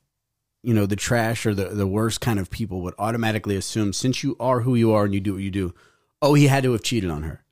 [0.62, 4.22] you know, the trash or the the worst kind of people would automatically assume since
[4.24, 5.74] you are who you are and you do what you do,
[6.22, 7.44] oh, he had to have cheated on her.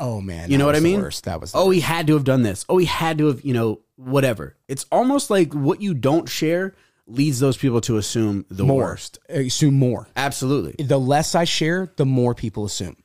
[0.00, 1.00] oh man You know what I mean?
[1.00, 1.24] worst.
[1.24, 2.64] that was oh, he had to have done this.
[2.68, 4.56] Oh, he had to have, you know, whatever.
[4.68, 6.74] It's almost like what you don't share
[7.06, 9.18] leads those people to assume the more worst.
[9.28, 10.84] assume more Absolutely.
[10.84, 12.96] the less I share, the more people assume,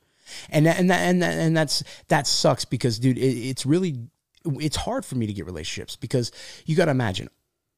[0.50, 3.96] and that, and that, and that, and that's that sucks because, dude, it, it's really
[4.44, 6.32] it's hard for me to get relationships because
[6.66, 7.28] you got to imagine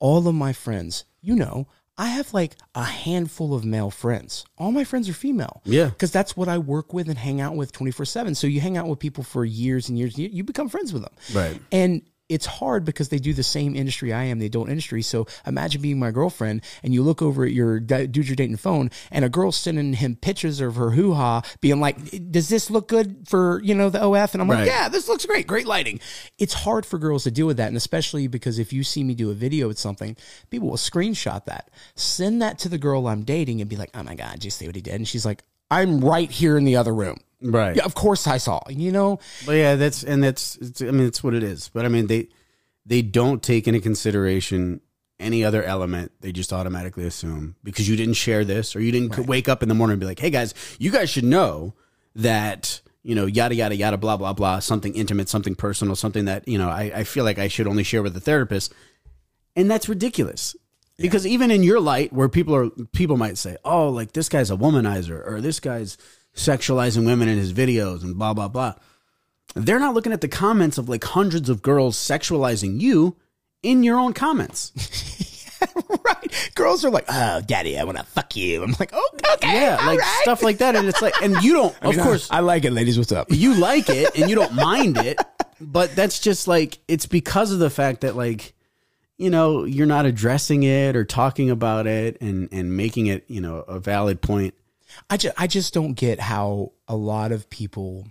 [0.01, 1.05] all of my friends.
[1.21, 4.45] You know, I have like a handful of male friends.
[4.59, 5.63] All my friends are female.
[5.65, 5.87] Yeah.
[5.87, 8.35] because that's what I work with and hang out with twenty four seven.
[8.35, 10.17] So you hang out with people for years and years.
[10.19, 11.61] And you become friends with them, Right.
[11.73, 12.03] and
[12.35, 15.03] it's hard because they do the same industry I am, the adult industry.
[15.03, 18.91] So imagine being my girlfriend and you look over at your dude you're dating phone
[19.13, 21.97] and a girl sending him pictures of her hoo ha, being like,
[22.33, 25.25] "Does this look good for you know the OF?" And I'm like, "Yeah, this looks
[25.25, 26.01] great, great lighting."
[26.39, 29.15] It's hard for girls to deal with that, and especially because if you see me
[29.15, 30.17] do a video with something,
[30.51, 34.03] people will screenshot that, send that to the girl I'm dating, and be like, "Oh
[34.03, 36.65] my god, did you see what he did?" And she's like, "I'm right here in
[36.65, 37.77] the other room." Right.
[37.77, 38.61] Yeah, of course I saw.
[38.69, 41.69] You know, But yeah, that's and that's it's, I mean it's what it is.
[41.69, 42.29] But I mean they
[42.87, 44.81] they don't take into consideration
[45.21, 46.13] any other element.
[46.21, 49.69] They just automatically assume because you didn't share this or you didn't wake up in
[49.69, 51.75] the morning and be like, "Hey guys, you guys should know
[52.15, 54.61] that." You know, yada yada yada, blah blah blah.
[54.61, 57.83] Something intimate, something personal, something that you know I, I feel like I should only
[57.83, 58.73] share with a therapist,
[59.55, 60.57] and that's ridiculous.
[60.97, 64.51] Because even in your light, where people are people might say, "Oh, like this guy's
[64.51, 65.99] a womanizer," or "This guy's
[66.37, 68.75] sexualizing women in his videos," and blah blah blah
[69.55, 73.17] they're not looking at the comments of like hundreds of girls sexualizing you
[73.63, 74.73] in your own comments.
[76.05, 76.51] right?
[76.55, 79.77] Girls are like, "Oh, daddy, I want to fuck you." I'm like, "Oh, okay, Yeah,
[79.87, 80.77] like right." stuff like that.
[80.77, 82.99] And it's like, and you don't, I of course, I, I like it, ladies.
[82.99, 83.29] What's up?
[83.31, 85.19] you like it and you don't mind it,
[85.61, 88.55] but that's just like, it's because of the fact that like,
[89.25, 93.41] you know, you're not addressing it or talking about it and, and making it, you
[93.41, 94.53] know, a valid point.
[95.09, 98.07] I just, I just don't get how a lot of people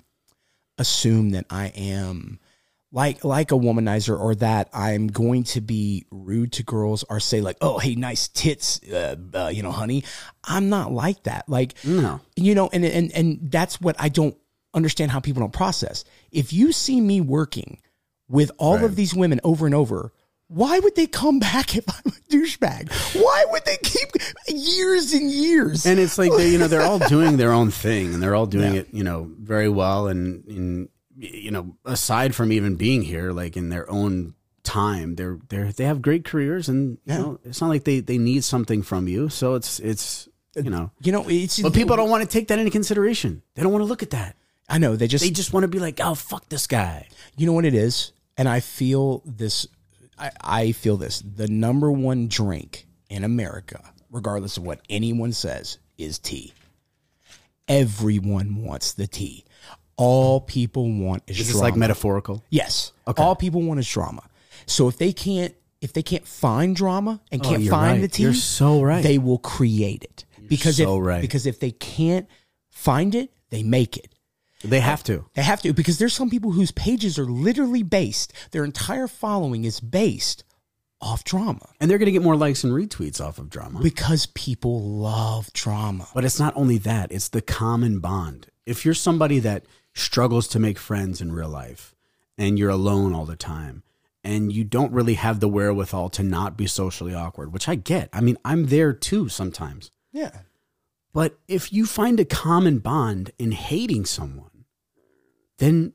[0.77, 2.39] assume that I am
[2.91, 7.41] like like a womanizer or that I'm going to be rude to girls or say
[7.41, 10.03] like, "Oh, hey, nice tits, uh, uh, you know, honey."
[10.43, 11.47] I'm not like that.
[11.49, 12.21] Like, No.
[12.35, 14.35] you know, and and and that's what I don't
[14.73, 16.03] understand how people don't process.
[16.31, 17.79] If you see me working
[18.29, 20.11] with all of these women over and over,
[20.53, 22.91] why would they come back if I'm a douchebag?
[23.21, 24.09] Why would they keep
[24.47, 25.85] years and years?
[25.85, 28.45] And it's like they, you know they're all doing their own thing and they're all
[28.45, 28.81] doing Yeah.
[28.81, 33.55] it you know very well and in you know aside from even being here like
[33.57, 37.17] in their own time they're they're they have great careers and Yeah.
[37.17, 40.61] you know it's not like they they need something from you so it's it's uh,
[40.61, 43.61] you know you know, it's but people don't want to take that into consideration they
[43.63, 44.35] don't want to look at that
[44.69, 47.45] I know they just they just want to be like oh fuck this guy You
[47.45, 48.11] know what it is?
[48.37, 49.67] And I feel this
[50.23, 51.21] I, I feel this.
[51.35, 53.81] The number one drink in America,
[54.11, 56.53] regardless of what anyone says, is tea.
[57.67, 59.45] Everyone wants the tea.
[59.95, 61.63] All people want is is this drama.
[61.69, 62.91] like metaphorical Yes.
[63.17, 64.23] All people want is drama.
[64.65, 68.01] So if they can't if they can't find drama and Oh, can't you're find right.
[68.01, 69.03] the tea, You're so right.
[69.03, 70.25] They will create it.
[70.47, 71.21] because so if right.
[71.21, 72.27] because if they can't
[72.69, 74.12] find it, they make it.
[74.63, 78.33] They have to They have to because there's some people whose pages are literally based,
[78.51, 80.43] their entire following is based
[81.01, 84.25] off drama and they're going to get more likes and retweets off of drama because
[84.27, 86.07] people love drama.
[86.13, 88.47] But it's not only that, it's the common bond.
[88.65, 91.93] If you're somebody that struggles to make friends in real life
[92.37, 93.83] and you're alone all the time
[94.23, 98.09] and you don't really have the wherewithal to not be socially awkward, which I get.
[98.13, 99.91] I mean, I'm there too sometimes.
[100.11, 100.31] Yeah.
[101.11, 104.49] But if you find a common bond in hating someone,
[105.57, 105.93] then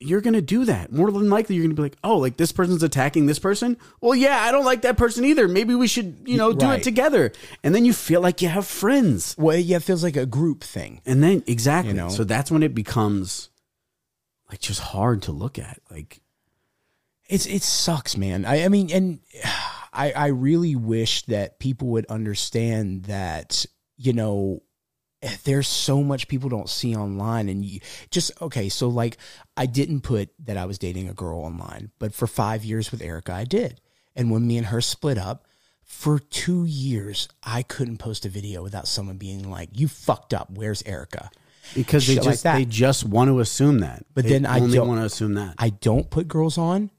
[0.00, 0.92] you're going to do that.
[0.92, 3.76] More than likely, you're going to be like, oh, like this person's attacking this person.
[4.00, 5.46] Well, yeah, I don't like that person either.
[5.46, 6.80] Maybe we should, you know, do Right.
[6.80, 7.30] it together.
[7.62, 9.36] And then you feel like you have friends.
[9.38, 11.00] Well, yeah, it feels like a group thing.
[11.06, 11.92] And then exactly.
[11.92, 12.08] You know?
[12.08, 13.50] So that's when it becomes
[14.50, 15.80] like just hard to look at.
[15.88, 16.20] Like
[17.28, 18.44] It's it sucks, man.
[18.44, 19.20] I, I mean, and
[19.92, 23.64] I I really wish that people would understand that
[23.96, 24.62] you know
[25.22, 27.80] Eh, there's so much people don't see online, and you
[28.10, 28.68] just okay.
[28.68, 29.16] So like,
[29.56, 33.02] I didn't put that I was dating a girl online, but for five years with
[33.02, 33.80] Erica, I did.
[34.16, 35.46] And when me and her split up.
[35.84, 40.48] For two years, I couldn't post a video without someone being like, "You fucked up.
[40.50, 41.30] Where's Erica?"
[41.74, 42.56] because they Shit like just that.
[42.56, 44.06] they just want to assume that.
[44.14, 45.54] But They then I only don't- want to assume that.
[45.58, 46.90] I don't put girls on.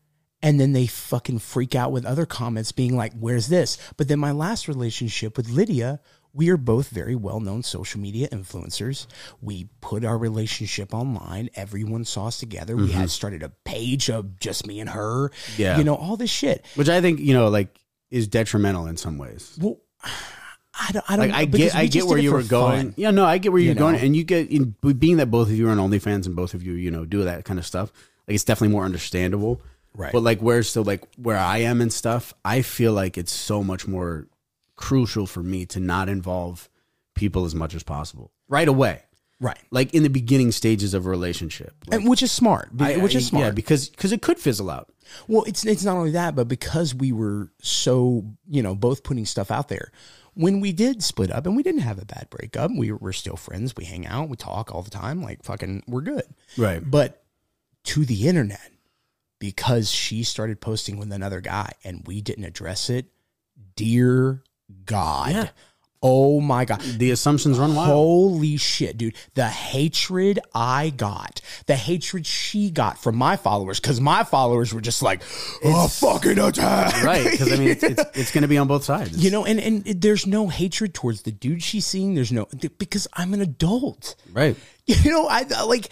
[0.43, 3.77] And then they fucking freak out with other comments being like, where's this?
[3.97, 5.99] But then my last relationship with Lydia,
[6.34, 9.06] we are both very well known social media influencers.
[9.41, 11.50] We put our relationship online.
[11.56, 12.76] Everyone saw us together.
[12.76, 15.30] We had started a page of just me and her.
[15.30, 15.62] Mm-hmm.
[15.62, 15.78] Yeah.
[15.78, 16.65] You know, all this shit.
[16.76, 19.58] Which I think, you know, like is detrimental in some ways.
[19.62, 22.88] Well, I don't, I don't Like I get, I get where you were going.
[22.88, 22.93] fun.
[22.98, 25.50] Yeah, no, I get where you're You going, and you get in being that both
[25.50, 27.65] of you are on OnlyFans and both of you, you know, do that kind of
[27.65, 27.91] stuff.
[28.28, 29.62] Like it's definitely more understandable,
[29.96, 30.12] Right.
[30.12, 33.63] But like where's still like where I am and stuff, I feel like it's so
[33.63, 34.28] much more
[34.75, 36.69] crucial for me to not involve
[37.15, 39.01] people as much as possible right away.
[39.39, 39.59] Right.
[39.71, 42.69] Like in the beginning stages of a relationship, like, And, which is smart.
[42.79, 43.45] I- which I- is smart.
[43.45, 44.89] yeah, because because it could fizzle out.
[45.27, 49.25] Well, it's it's not only that, but because we were so you know both putting
[49.25, 49.91] stuff out there.
[50.36, 53.12] When we did split up, and we didn't have a bad breakup, we were, we're
[53.13, 53.75] still friends.
[53.75, 56.23] We hang out, we talk all the time, like fucking, we're good.
[56.57, 56.81] Right.
[56.83, 57.23] But
[57.83, 58.71] to the internet,
[59.38, 63.07] because she started posting with another guy, and we didn't address it.
[63.75, 64.41] Dear
[64.86, 65.49] God, Yeah.
[66.01, 67.88] oh my God, The assumptions run wild.
[67.89, 69.15] Holy shit, dude.
[69.36, 74.81] The hatred I got, the hatred she got from my followers, because my followers were
[74.81, 75.21] just like,
[75.63, 77.03] oh, fucking attack.
[77.03, 77.29] right?
[77.31, 79.23] Because I mean, it's, it's, it's going to be on both sides.
[79.23, 82.15] You know, and, and there's no hatred towards the dude she's seeing.
[82.15, 84.15] There's no, because I'm an adult.
[84.31, 84.55] right?
[84.86, 85.88] You know, I like,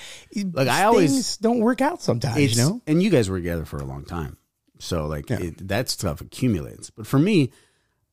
[0.51, 2.81] Like, I always- things don't work out sometimes, you know?
[2.85, 4.35] and you guys were together for a long time,
[4.79, 6.89] so like it, that stuff accumulates.
[6.89, 7.53] But for me,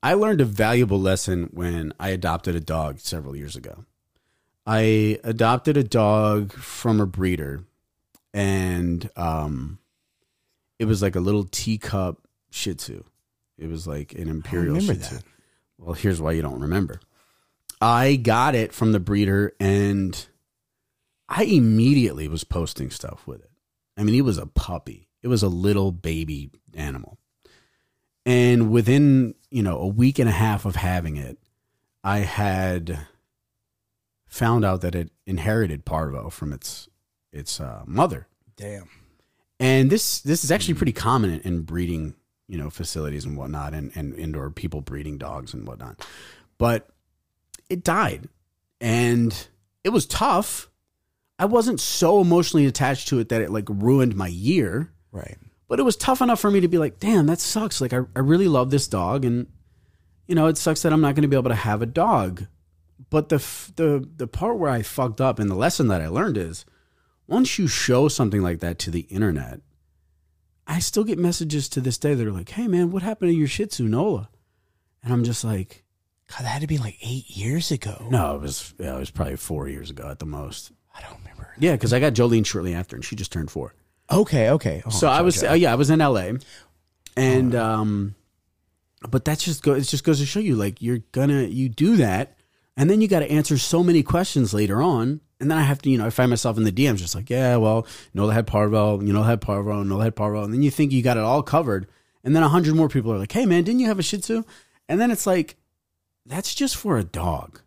[0.02, 3.84] I learned a valuable lesson when I adopted a dog several years ago.
[4.66, 7.64] I adopted a dog from a breeder,
[8.34, 9.78] and um,
[10.78, 13.02] it was like a little teacup Shih Tzu.
[13.58, 15.16] It was like an imperial Shih Tzu.
[15.16, 15.24] that.
[15.78, 17.00] Well, here's why you don't remember.
[17.80, 20.26] I got it from the breeder, and
[21.28, 23.50] I immediately was posting stuff with it.
[23.96, 25.08] I mean, he was a puppy.
[25.22, 27.18] It was a little baby animal.
[28.24, 31.38] And within, you know, a week and a half of having it,
[32.04, 32.98] I had
[34.26, 36.88] found out that it inherited parvo from its
[37.32, 38.26] its uh, mother.
[38.56, 38.88] Damn.
[39.60, 42.14] And this this is actually pretty common in, in breeding,
[42.46, 46.06] you know, facilities and whatnot, and, and indoor people breeding dogs and whatnot.
[46.58, 46.88] But
[47.68, 48.28] it died,
[48.80, 49.48] and
[49.84, 50.70] it was tough.
[51.38, 55.38] I wasn't so emotionally attached to it that it like ruined my year, Right.
[55.68, 57.80] But it was tough enough for me to be like, damn, that sucks.
[57.80, 59.46] Like I, I really love this dog, and
[60.26, 62.46] you know, it sucks that I'm not going to be able to have a dog.
[63.10, 66.08] But the f- the the part where I fucked up and the lesson that I
[66.08, 66.64] learned is
[67.26, 69.60] once you show something like that to the internet,
[70.66, 73.36] I still get messages to this day that are like, "Hey man, what happened to
[73.36, 74.30] your Shih Tzu Nola?"
[75.02, 75.84] And I'm just like,
[76.28, 78.08] God, that had to be like eight years ago.
[78.10, 81.18] "No, it was yeah, it was probably four years ago at the most." I don't
[81.18, 81.54] remember.
[81.58, 83.74] Yeah, because I got Jolene shortly after, and she just turned four.
[84.10, 84.82] Okay, okay.
[84.86, 86.38] Oh, so I was uh, yeah I was in L.A.
[87.16, 88.14] and um,
[89.08, 91.96] but that's just go it just goes to show you like you're gonna you do
[91.96, 92.36] that,
[92.76, 95.82] and then you got to answer so many questions later on, and then I have
[95.82, 98.46] to you know I find myself in the DMs just like yeah well Nola had
[98.46, 101.22] parvo you know had parvo Nola had parvo, and then you think you got it
[101.22, 101.86] all covered,
[102.24, 104.18] and then a hundred more people are like hey man didn't you have a Shih
[104.18, 104.42] Tzu,
[104.88, 105.56] and then it's like
[106.24, 107.60] that's just for a dog.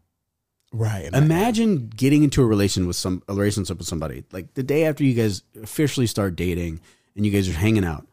[0.72, 1.10] Right.
[1.14, 5.04] Imagine getting into a relation with some a relationship with somebody like the day after
[5.04, 6.80] you guys officially start dating
[7.16, 8.08] and you guys are hanging out.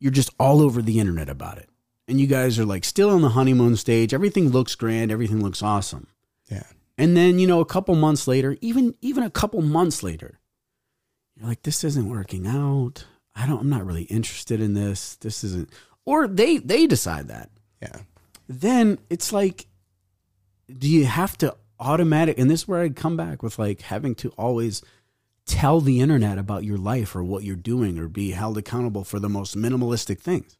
[0.00, 1.68] You're just all over the internet about it,
[2.08, 4.12] and you guys are like still on the honeymoon stage.
[4.12, 5.10] Everything looks grand.
[5.12, 6.06] Everything looks awesome.
[6.50, 6.64] yeah.
[6.98, 10.38] And then you know a couple months later, even even a couple months later,
[11.36, 13.06] you're like, this isn't working out.
[13.34, 13.60] I don't.
[13.60, 15.16] I'm not really interested in this.
[15.16, 15.70] This isn't.
[16.04, 17.48] Or they they decide that
[17.80, 18.00] Yeah.
[18.48, 19.66] then it's like
[20.78, 24.14] do you have to automatic and this is where i'd come back with like having
[24.14, 24.82] to always
[25.44, 29.18] tell the internet about your life or what you're doing or be held accountable for
[29.18, 30.56] the most minimalistic things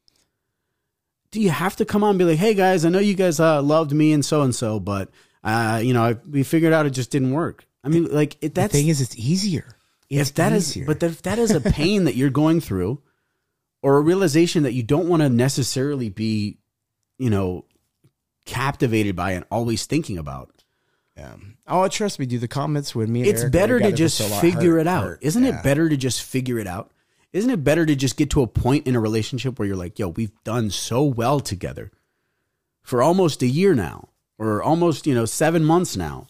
[1.31, 3.39] do you have to come on and be like hey guys i know you guys
[3.41, 5.09] uh, loved me and so and so but
[5.45, 8.55] uh, you know I, we figured out it just didn't work i mean like it,
[8.55, 9.77] The that's thing is, it's easier.
[10.11, 10.87] It's if that is, easier.
[10.87, 13.01] but if that is a pain that you're going through,
[13.83, 16.59] or a realization that you don't want to necessarily be,
[17.19, 17.65] you know,
[18.45, 20.62] captivated by and always thinking about,
[21.17, 21.35] yeah.
[21.67, 22.41] Oh, trust me, dude.
[22.41, 23.23] The comments with me.
[23.29, 25.05] It's Eric better to just so figure hurt- it out.
[25.05, 25.19] hurt.
[25.23, 25.59] Isn't Yeah.
[25.59, 26.91] it better to just figure it out?
[27.33, 29.99] Isn't it better to just get to a point in a relationship where you're like,
[29.99, 31.91] yo, we've done so well together
[32.83, 34.09] for almost a year now,
[34.39, 36.27] or almost, you know, seven months now,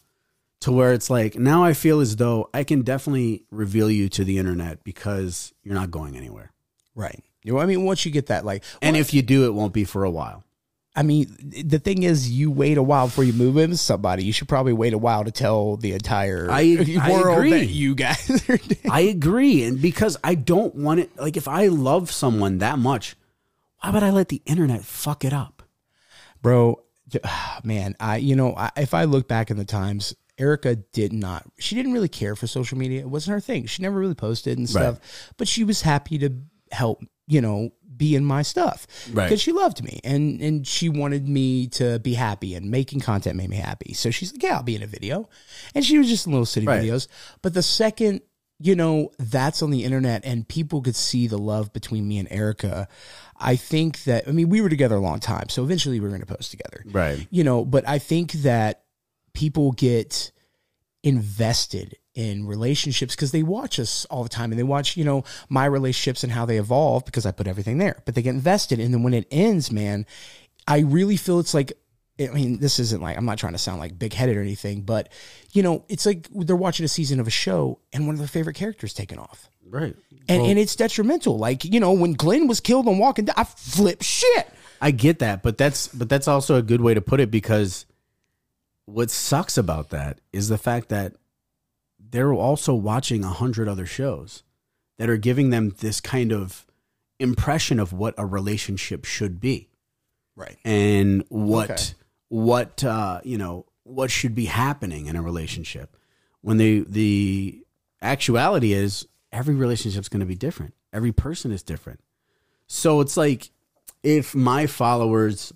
[0.60, 4.24] to where it's like, now I feel as though I can definitely reveal you to
[4.24, 6.52] the internet because you're not going anywhere.
[6.94, 7.24] Right.
[7.42, 9.72] You know, I mean, once you get that, like, And if you do, it won't
[9.72, 10.44] be for a while.
[10.94, 11.34] I mean,
[11.64, 14.24] the thing is, you wait a while before you move in with somebody.
[14.24, 17.50] You should probably wait a while to tell the entire I- I world agree.
[17.50, 18.58] that you guys are.
[18.58, 18.90] doing.
[18.90, 19.64] I agree.
[19.64, 23.16] And because I don't want it, like, if I love someone that much,
[23.80, 25.62] why would I let the internet fuck it up?
[26.42, 26.82] bro
[27.64, 31.44] man i you know I, if i look back in the times erica did not
[31.58, 34.58] she didn't really care for social media it wasn't her thing she never really posted
[34.58, 34.98] and stuff
[35.36, 36.30] but she was happy to
[36.72, 39.24] help you know be in my stuff Right.
[39.26, 43.36] because she loved me and and she wanted me to be happy and making content
[43.36, 45.28] made me happy so she's like yeah i'll be in a video
[45.74, 46.82] and she was just in little city Right.
[46.82, 47.08] videos
[47.42, 48.20] but the second
[48.58, 52.28] you know that's on the internet and people could see the love between me and
[52.30, 52.88] erica
[53.38, 56.08] i think that i mean we were together a long time so eventually we were
[56.16, 57.26] going to post together Right.
[57.30, 58.84] you know but i think that
[59.34, 60.30] people get
[61.02, 65.24] invested in relationships because they watch us all the time and they watch you know
[65.48, 68.78] my relationships and how they evolve because i put everything there but they get invested
[68.78, 70.04] and then when it ends man
[70.68, 71.72] i really feel it's like
[72.20, 74.82] I mean, this isn't like I'm not trying to sound like big headed or anything,
[74.82, 75.08] but
[75.52, 78.28] you know, it's like they're watching a season of a show and one of their
[78.28, 79.96] favorite characters taken off, Right.
[80.28, 81.38] and and it's detrimental.
[81.38, 84.46] Like you know, when Glenn was killed on Walking Dead, I flipped shit.
[84.80, 87.86] I get that, but that's but that's also a good way to put it because
[88.84, 91.14] what sucks about that is the fact that
[92.12, 94.44] they're also watching a hundred other shows
[94.98, 96.64] that are giving them this kind of
[97.18, 99.68] impression of what a relationship should be
[100.36, 100.56] Right.
[100.64, 101.82] and what Okay.
[102.28, 105.96] what uh, you know what should be happening in a relationship
[106.40, 107.64] when the the
[108.00, 112.00] actuality is every relationship's going to be different every person is different
[112.66, 113.50] so it's like
[114.02, 115.52] if my followers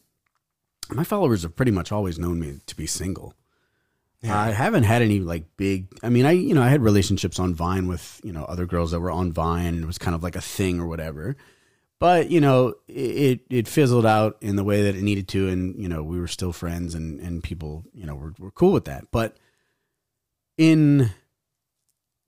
[0.91, 3.35] my followers have pretty much always known me to be single
[4.31, 7.55] i haven't had any like big i mean i you know i had relationships on
[7.55, 9.83] vine with you know other girls that were on vine.
[9.83, 11.37] It was kind of like a thing or whatever.
[11.99, 15.49] But you know it it fizzled out in the way that it needed to.
[15.49, 18.73] And you know we were still friends and and people you know were, were cool
[18.73, 19.07] with that.
[19.11, 19.37] But
[20.59, 21.11] in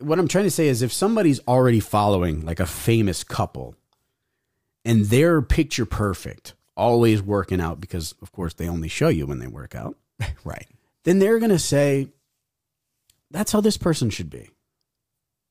[0.00, 3.74] what i'm trying to say is if somebody's already following like a famous couple
[4.84, 9.40] and they're picture perfect always working out because of course they only show you when
[9.40, 9.96] they work out.
[10.44, 10.66] Right.
[11.04, 12.08] Then they're going to say
[13.30, 14.50] that's how this person should be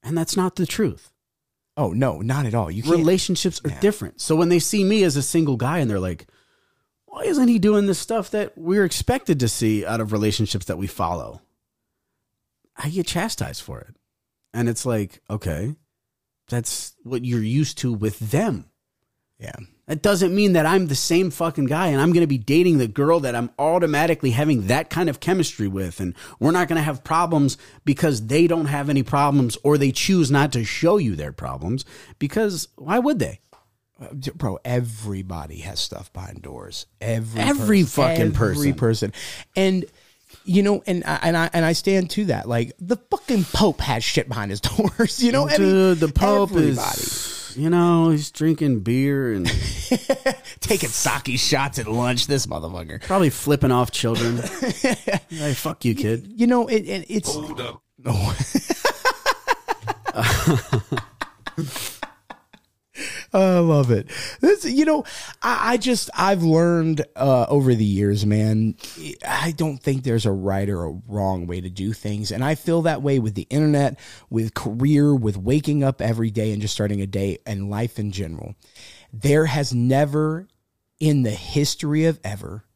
[0.03, 1.11] and that's not the truth
[1.77, 2.71] Oh no, not at all.
[2.71, 2.97] You can't.
[2.97, 4.19] relationships are different.
[4.19, 6.25] So when they see me as a single guy and they're like,
[7.05, 10.79] why isn't he doing this stuff that we're expected to see out of relationships that
[10.79, 11.41] we follow?
[12.75, 13.95] I get chastised for it.
[14.55, 15.75] And it's like, okay,
[16.49, 18.65] that's what you're used to with them.
[19.39, 19.55] yeah.
[19.87, 22.77] That doesn't mean that I'm the same fucking guy and I'm going to be dating
[22.77, 26.01] the girl that I'm automatically having that kind of chemistry with.
[26.01, 29.93] And we're not going to have problems because they don't have any problems or they
[29.93, 31.85] choose not to show you their problems
[32.19, 33.39] because why would they?
[33.99, 36.85] Uh, Bro, everybody has stuff behind doors.
[36.99, 38.73] Every Every person, fucking every person.
[38.73, 39.13] person,
[39.55, 39.85] and
[40.43, 42.47] you know, and I, and I and I stand to that.
[42.47, 45.23] Like the fucking Pope has shit behind his doors.
[45.23, 46.75] You know, I mean, Dude, the Pope everybody.
[46.75, 49.45] is, you know, he's drinking beer and
[50.59, 52.27] taking sake shots at lunch.
[52.27, 53.01] This motherfucker.
[53.01, 54.37] probably flipping off children.
[55.29, 56.31] hey, fuck you, kid.
[56.35, 57.35] You know, it, it it's.
[63.33, 64.09] I love it.
[64.39, 65.03] This, you know,
[65.41, 68.75] I, I just I've learned uh, over the years, man.
[69.27, 72.55] I don't think there's a right or a wrong way to do things, and I
[72.55, 76.73] feel that way with the internet, with career, with waking up every day and just
[76.73, 78.55] starting a day and life in general.
[79.13, 80.47] There has never,
[80.99, 82.66] in the history of ever,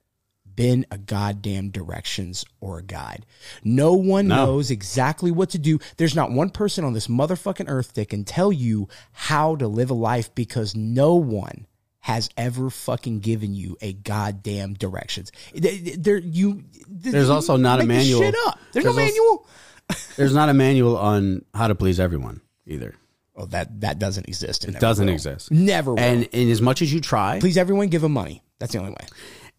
[0.62, 3.26] been a goddamn directions or a guide.
[3.64, 4.46] No one No.
[4.46, 5.80] knows exactly what to do.
[5.98, 9.90] There's not one person on this motherfucking earth that can tell you how to live
[9.90, 11.66] a life because no one
[12.02, 15.32] has ever fucking given you a goddamn directions.
[15.54, 18.22] There you There's also not a manual.
[18.22, 18.60] Shit up.
[18.74, 19.48] There's, no There's also- manual.
[20.16, 22.96] There's not a manual on how to please everyone either.
[23.36, 24.66] Oh, that that doesn't exist.
[24.66, 25.52] It doesn't exist.
[25.52, 26.00] Never will.
[26.00, 28.44] And, and as much as you try, please everyone give them money.
[28.60, 29.08] That's the only way.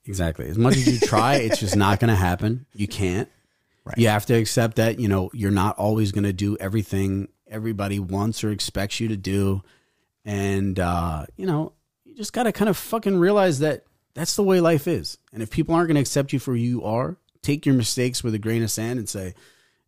[0.07, 0.49] Exactly.
[0.49, 2.67] As much as you try, it's just not going to happen.
[2.75, 3.29] You can't.
[3.85, 3.99] Right.
[3.99, 7.99] You have to accept that, you know, you're not always going to do everything everybody
[7.99, 9.63] wants or expects you to do.
[10.25, 11.73] And, uh, you know,
[12.05, 13.85] you just got to kind of fucking realize that
[14.15, 15.19] that's the way life is.
[15.33, 18.23] And if people aren't going to accept you for who you are, take your mistakes
[18.23, 19.35] with a grain of sand and say,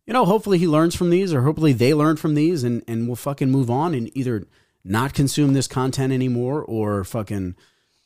[0.05, 3.07] you know, hopefully he learns from these or hopefully they learn from these and, and
[3.07, 4.45] we'll fucking move on and either
[4.83, 7.55] not consume this content anymore or fucking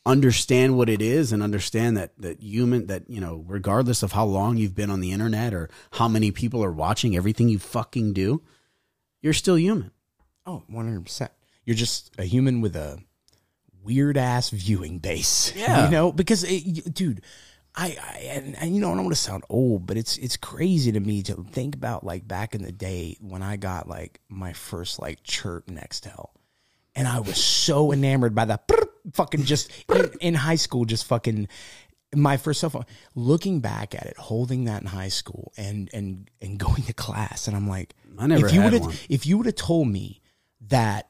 [0.10, 4.26] understand what it is and understand that that human that you know regardless of how
[4.26, 8.14] long you've been on the internet or how many people are watching everything you fucking
[8.14, 8.42] do
[9.22, 9.92] you're still human
[10.46, 11.30] Oh, 100%.
[11.64, 12.98] You're just a human with a
[13.84, 15.54] weird ass viewing base.
[15.56, 15.86] Yeah.
[15.86, 17.22] You know, because it, you- dude,
[17.76, 20.38] I, I and, and you know, I don't want to sound old, but it's it's
[20.38, 24.22] crazy to me to think about like back in the day when I got like
[24.28, 26.30] my first like chirp Nextel.
[27.00, 28.60] And I was so enamored by the
[29.14, 31.48] fucking just in, in high school, just fucking
[32.14, 32.86] my first cell phone.
[33.16, 37.48] Looking back at it, holding that in high school and and and going to class,
[37.48, 38.92] and I'm like, I never if you had would one.
[38.92, 40.20] have if you would have told me
[40.68, 41.08] that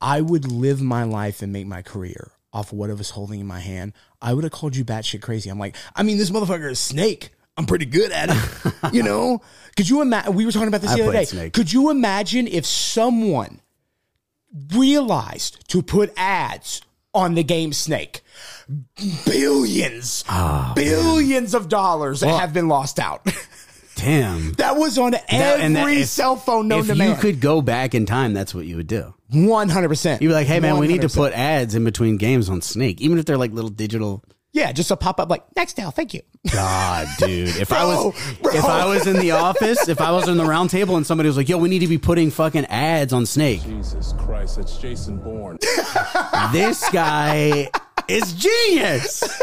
[0.00, 3.40] I would live my life and make my career off of what I was holding
[3.40, 3.92] in my hand,
[4.22, 5.50] I would have called you batshit crazy.
[5.50, 7.30] I'm like, I mean, this motherfucker is Snake.
[7.58, 8.94] I'm pretty good at it.
[8.94, 9.42] you know?
[9.76, 10.34] Could you imagine?
[10.34, 11.24] We were talking about this I the other day.
[11.24, 11.52] Snake.
[11.52, 13.60] Could you imagine if someone
[14.74, 16.80] realized to put ads
[17.12, 18.22] on the game Snake?
[19.26, 23.26] Billions, Ah, billions of dollars have been lost out.
[23.96, 27.12] damn that was on every That- that- if- cell phone known to man.
[27.12, 30.20] if you could go back in time that's what you would do One hundred percent.
[30.20, 33.00] you'd be like hey man we need to put ads in between games on snake
[33.00, 34.24] even if they're like little digital
[34.54, 35.92] yeah, just a pop up like next Nextel.
[35.92, 36.22] Thank you.
[36.52, 37.56] God, dude.
[37.56, 38.58] If I was Bro, bro.
[38.58, 41.28] if I was in the office, if I was in the round table and somebody
[41.28, 44.78] was like, "Yo, we need to be putting fucking ads on Snake." Jesus Christ, that's
[44.78, 45.58] Jason Bourne.
[46.52, 47.68] This guy
[48.08, 49.24] is genius.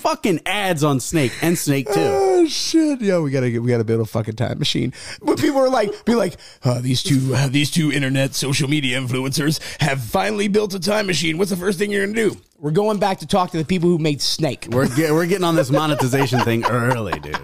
[0.00, 2.26] fucking ads on Snake and Snake too.
[2.40, 3.02] Oh shit!
[3.02, 4.94] Yeah, we gotta get, we gotta build a fucking time machine.
[5.20, 8.98] But people are like, be like, uh, these two uh, these two internet social media
[8.98, 11.36] influencers have finally built a time machine.
[11.36, 12.40] What's the first thing you're gonna do?
[12.58, 14.68] We're going back to talk to the people who made Snake.
[14.70, 17.36] We're get, we're getting on this monetization thing early, dude.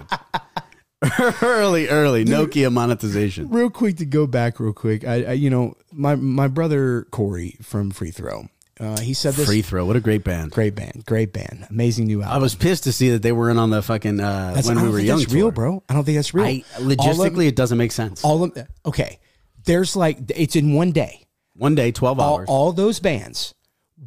[1.43, 3.49] early, early Nokia monetization.
[3.49, 5.05] real quick to go back real quick.
[5.05, 8.47] I, I you know my my brother Corey from Free Throw.
[8.79, 9.47] Uh, he said this.
[9.47, 9.85] Free throw.
[9.85, 10.51] What a great band.
[10.51, 12.35] Great band, great band, amazing new album.
[12.35, 14.83] I was pissed to see that they weren't on the fucking uh, That's- when I
[14.83, 15.19] we were young.
[15.19, 15.81] That's real, bro.
[15.89, 16.45] I don't think that's real.
[16.45, 18.23] I All of- logistically, it doesn't make sense.
[18.23, 19.19] all of okay.
[19.65, 21.25] There's like it's in one day.
[21.55, 22.45] One day, twelve All, hours.
[22.49, 23.55] all those bands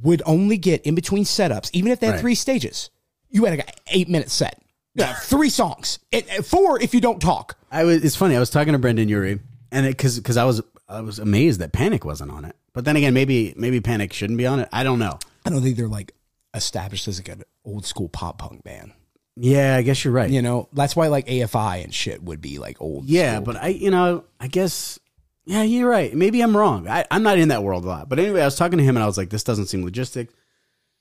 [0.03, 2.21] would only get in between setups, even if they had Right.
[2.21, 2.91] three stages.
[3.29, 4.63] You had an eight minute set,
[4.95, 7.57] Yeah, three songs, It- it- four if you don't talk.
[7.73, 8.05] I was.
[8.05, 8.37] It's funny.
[8.37, 9.41] I was talking to Brendon Urie,
[9.73, 12.55] and because because I was I was amazed that Panic wasn't on it.
[12.73, 14.69] But then again, maybe maybe Panic shouldn't be on it.
[14.73, 15.19] I don't know.
[15.45, 16.13] I don't think they're like
[16.55, 18.93] established as like an old school pop punk band.
[19.37, 20.31] Yeah, I guess you're right.
[20.31, 23.07] You know, that's why like AFI and shit would be like old.
[23.07, 23.45] Yeah, school.
[23.47, 24.99] but I, you know, I guess,
[25.47, 26.15] yeah, you're right.
[26.15, 26.87] Maybe I'm wrong.
[26.89, 28.09] I, I'm not in that world a lot.
[28.09, 30.29] But anyway, I was talking to him and I was like, this doesn't seem logistic.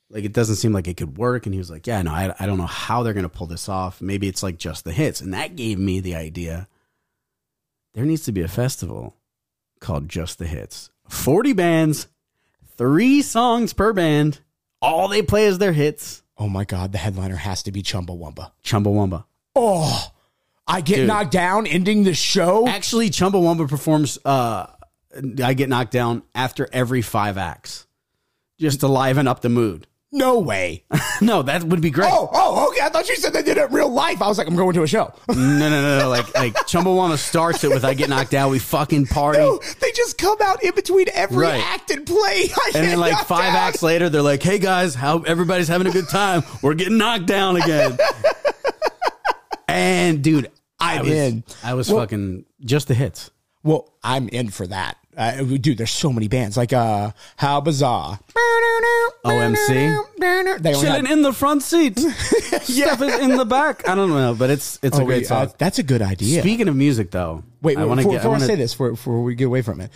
[0.09, 1.45] Like, it doesn't seem like it could work.
[1.45, 3.47] And he was like, yeah, no, I, I don't know how they're going to pull
[3.47, 4.01] this off.
[4.01, 5.21] Maybe it's like just the hits.
[5.21, 6.67] And that gave me the idea
[7.93, 9.15] there needs to be a festival
[9.79, 10.91] called Just the Hits.
[11.09, 12.07] 40 bands,
[12.77, 14.39] three songs per band.
[14.81, 16.23] All they play is their hits.
[16.37, 18.51] oh my god, the headliner has to be Chumbawamba.
[18.63, 19.25] Chumbawamba.
[19.55, 20.11] Oh,
[20.65, 21.07] I get Dude.
[21.07, 22.67] knocked down, ending the show.
[22.67, 24.67] Actually, Chumbawamba performs uh,
[25.43, 27.87] I get knocked down after every five acts,
[28.59, 29.87] just to liven up the mood.
[30.11, 30.83] No way.
[31.21, 32.09] No, that would be great.
[32.09, 32.79] Oh, oh, okay.
[32.81, 34.21] I thought you said they did it in real life.
[34.21, 35.13] I was like, I'm going to a show.
[35.27, 36.07] No, no, no, no.
[36.07, 39.91] Like, like Chumbawamba starts it with "I get knocked out, We fucking party, No, they
[39.91, 41.61] just come out in between every Right.
[41.61, 42.47] act and play.
[42.55, 45.91] I and then like five acts later, they're like, "Hey guys, how everybody's having a
[45.91, 46.43] good time?
[46.63, 47.97] We're getting knocked down again."
[49.67, 50.49] and dude,
[50.79, 51.43] I I'm was, in.
[51.63, 53.29] I was Well- fucking just the hits.
[53.63, 54.95] Well, I'm in for that.
[55.17, 58.19] Uh, dude, there's so many bands like uh, How Bizarre,
[59.25, 59.67] OMC?
[60.19, 61.97] They only Chilling had- in the front seat.
[61.99, 63.87] Stuff is in the back.
[63.87, 65.47] I don't know, but it's it's a Oh, great wait, song.
[65.47, 66.41] uh, that's a good idea.
[66.41, 68.73] Speaking of music, though, Wait, wait I wanna before, get- before I, wanna- say this,
[68.73, 69.91] before, before we get away from it,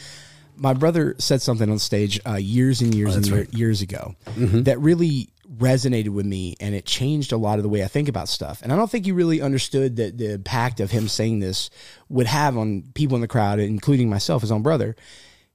[0.56, 4.64] my brother said something on stage uh, years and years and year- years ago Mm-hmm.
[4.64, 8.10] that really resonated with me, and it changed a lot of the way I think
[8.10, 8.62] about stuff.
[8.64, 11.70] And I don't think he really understood that the impact of him saying this
[12.10, 14.96] would have on people in the crowd, including myself, his own brother.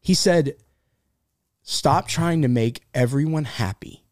[0.01, 0.55] He said,
[1.71, 4.05] "Stop trying to make everyone happy,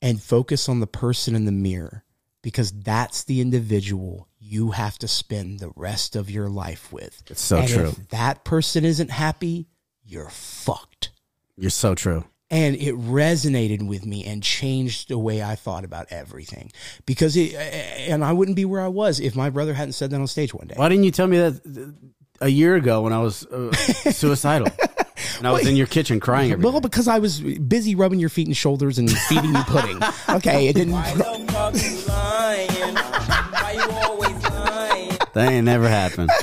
[0.00, 2.04] and focus on the person in the mirror."
[2.42, 7.24] Because that's the individual you have to spend the rest of your life with.
[7.28, 7.88] It's so And true.
[7.88, 9.66] If that person isn't happy,
[10.04, 11.10] you're fucked.
[11.56, 12.24] You're so true.
[12.48, 16.70] And it resonated with me and changed the way I thought about everything.
[17.04, 20.20] Because it, and I wouldn't be where I was if my brother hadn't said that
[20.20, 20.76] on stage one day.
[20.76, 21.94] Why didn't you tell me that
[22.40, 23.72] a year ago when I was uh,
[24.12, 24.68] suicidal
[25.38, 26.80] and I was in your kitchen crying every Well, day?
[26.80, 30.00] because I was busy rubbing your feet and shoulders and feeding you pudding.
[30.28, 30.92] Okay, it didn't.
[35.34, 36.30] That ain't never happened.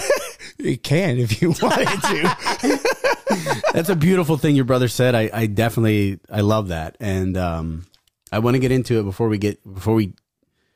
[0.60, 3.60] It can if you wanted to.
[3.74, 5.14] That's a beautiful thing your brother said.
[5.14, 7.86] I, I definitely I love that, and um,
[8.32, 10.14] I want to get into it before we get before we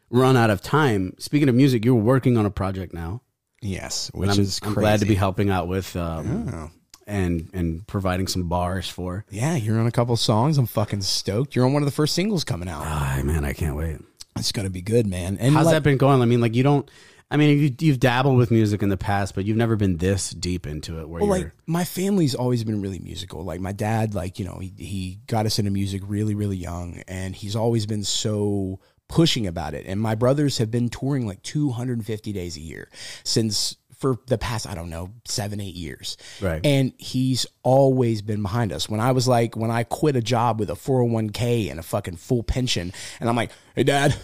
[0.09, 1.13] run out of time.
[1.19, 3.21] Speaking of music, you're working on a project now,
[3.61, 6.69] yes, which I'm, is I'm glad to be helping out with um, Oh.
[7.07, 9.25] And and providing some bars for.
[9.29, 10.57] Yeah, you're on a couple songs.
[10.57, 11.55] I'm fucking stoked.
[11.55, 12.83] You're on one of the first singles coming out.
[12.85, 13.97] Ah, man, I can't wait.
[14.35, 15.37] It's gonna be good, man.
[15.39, 16.21] And How's like- that been going?
[16.21, 16.87] I mean, like you don't.
[17.29, 20.29] I mean, you, you've dabbled with music in the past, but you've never been this
[20.29, 21.09] deep into it.
[21.09, 23.43] Where Well, you're like my family's always been really musical.
[23.43, 27.01] Like my dad, like you know, he he got us into music really, really young,
[27.07, 28.79] and he's always been so
[29.09, 29.85] pushing about it.
[29.87, 32.89] And my brothers have been touring like 250 days a year
[33.23, 36.17] since for the past I don't know seven, eight years.
[36.41, 36.65] Right.
[36.65, 38.87] And he's always been behind us.
[38.87, 42.17] When I was like, when I quit a job with a 401k and a fucking
[42.17, 44.15] full pension, and I'm like, hey, dad.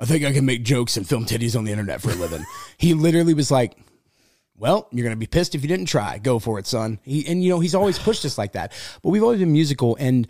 [0.00, 2.44] I think I can make jokes and film titties on the internet for a living.
[2.76, 3.76] he literally was like,
[4.56, 6.18] well, you're gonna be pissed if you didn't try.
[6.18, 6.98] Go for it, son.
[7.02, 8.72] He, and you know he's always pushed us like that.
[9.02, 10.26] But we've always been musical, and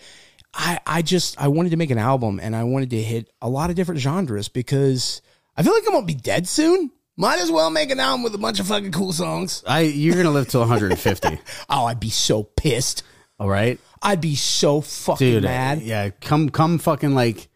[0.54, 3.48] I I just I wanted to make an album, and I wanted to hit a
[3.48, 5.22] lot of different genres because
[5.56, 6.90] I feel like I'm gonna be dead soon.
[7.16, 9.62] Might as well make an album with a bunch of fucking cool songs.
[9.66, 11.38] I, you're gonna live till 150.
[11.68, 13.02] Oh, I'd be so pissed.
[13.38, 15.42] all right, I'd be so fucking dude.
[15.44, 15.82] mad.
[15.82, 17.48] Yeah, come come fucking like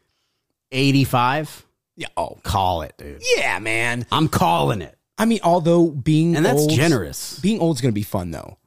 [0.73, 1.65] 85.
[1.97, 2.09] Yeah.
[2.17, 3.23] Oh, Call it, dude.
[3.37, 4.05] yeah, man.
[4.13, 7.39] I'm calling it, I mean, although being and that's old's- generous.
[7.41, 8.59] Being old's gonna be fun though.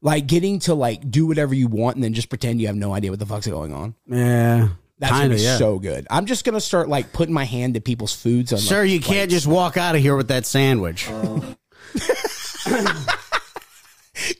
[0.00, 2.94] Like getting to like do whatever you want and then just pretend you have no
[2.94, 3.94] idea what the fuck's going on.
[4.06, 4.68] Yeah,
[4.98, 5.56] That's kind gonna be Yeah.
[5.58, 6.06] so good.
[6.10, 8.52] I'm just gonna start like putting my hand to people's foods.
[8.52, 11.08] On, Sir, like, you can't just walk out of here with that sandwich.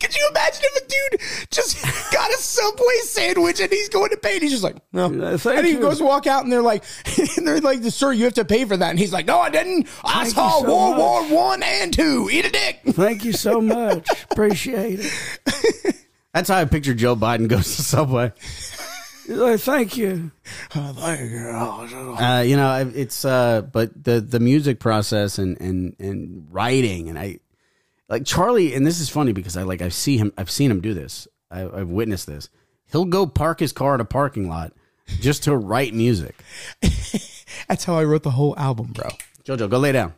[0.00, 1.20] Could you imagine if a dude
[1.52, 1.80] just
[2.12, 5.04] got a Subway sandwich and he's going to pay and he's just like, no.
[5.06, 5.78] Uh, thank and he you.
[5.80, 6.82] goes walk out and they're like,
[7.36, 8.90] and they're like, sir, you have to pay for that.
[8.90, 9.86] And he's like, no, I didn't.
[10.04, 11.30] I Thank saw you so World much.
[11.30, 12.28] War One and Two.
[12.30, 12.80] Eat a dick.
[12.88, 14.08] Thank you so much.
[14.32, 15.94] Appreciate it.
[16.34, 18.32] That's how I picture Joe Biden goes to Subway.
[19.28, 20.30] He's like, thank you.
[22.18, 27.18] Uh, you know, it's uh, but the the music process and and and writing and
[27.18, 27.40] I
[28.08, 30.80] like Charlie, and this is funny because I like I see him, I've seen him
[30.80, 31.28] do this.
[31.50, 32.48] I, I've witnessed this.
[32.90, 34.72] He'll go park his car at a parking lot
[35.20, 36.34] just to write music.
[37.68, 39.10] That's how I wrote the whole album, bro.
[39.44, 40.14] Jojo, go lay down.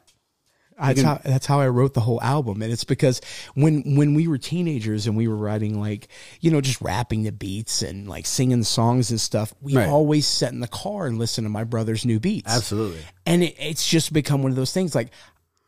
[0.80, 3.20] That's how that's how I wrote the whole album, and it's because
[3.54, 6.08] when when we were teenagers and we were writing like
[6.40, 9.88] you know just rapping the beats and like singing songs and stuff, we Right.
[9.88, 12.50] always sat in the car and listened to my brother's new beats.
[12.54, 13.00] Absolutely.
[13.26, 14.94] and it, it's just become one of those things.
[14.94, 15.10] Like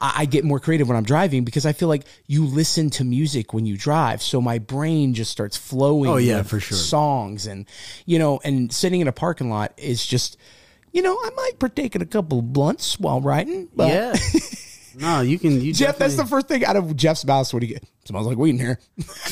[0.01, 3.05] I, I get more creative when I'm driving because I feel like you listen to
[3.05, 6.11] music when you drive, so my brain just starts flowing.
[6.11, 6.77] Oh, yeah, with for sure.
[6.77, 7.67] Songs and
[8.07, 10.37] you know, and sitting in a parking lot is just.
[10.95, 13.67] You know, I might partake in a couple of blunts while riding.
[13.75, 14.13] But yeah.
[14.97, 15.61] No, you can.
[15.61, 18.27] You Jeff, that's the first thing out of Jeff's mouth What do you get smells
[18.27, 18.79] like weed in here.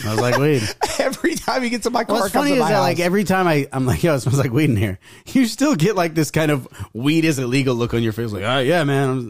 [0.05, 0.63] I was like, wait.
[1.01, 2.83] Every time he gets in my car, What's comes funny in is my that house.
[2.83, 4.99] like every time I I'm like, yo, it smells like weed in here.
[5.27, 8.43] You still get like this kind of weed is illegal look on your face, like,
[8.45, 9.25] oh yeah, man, I was,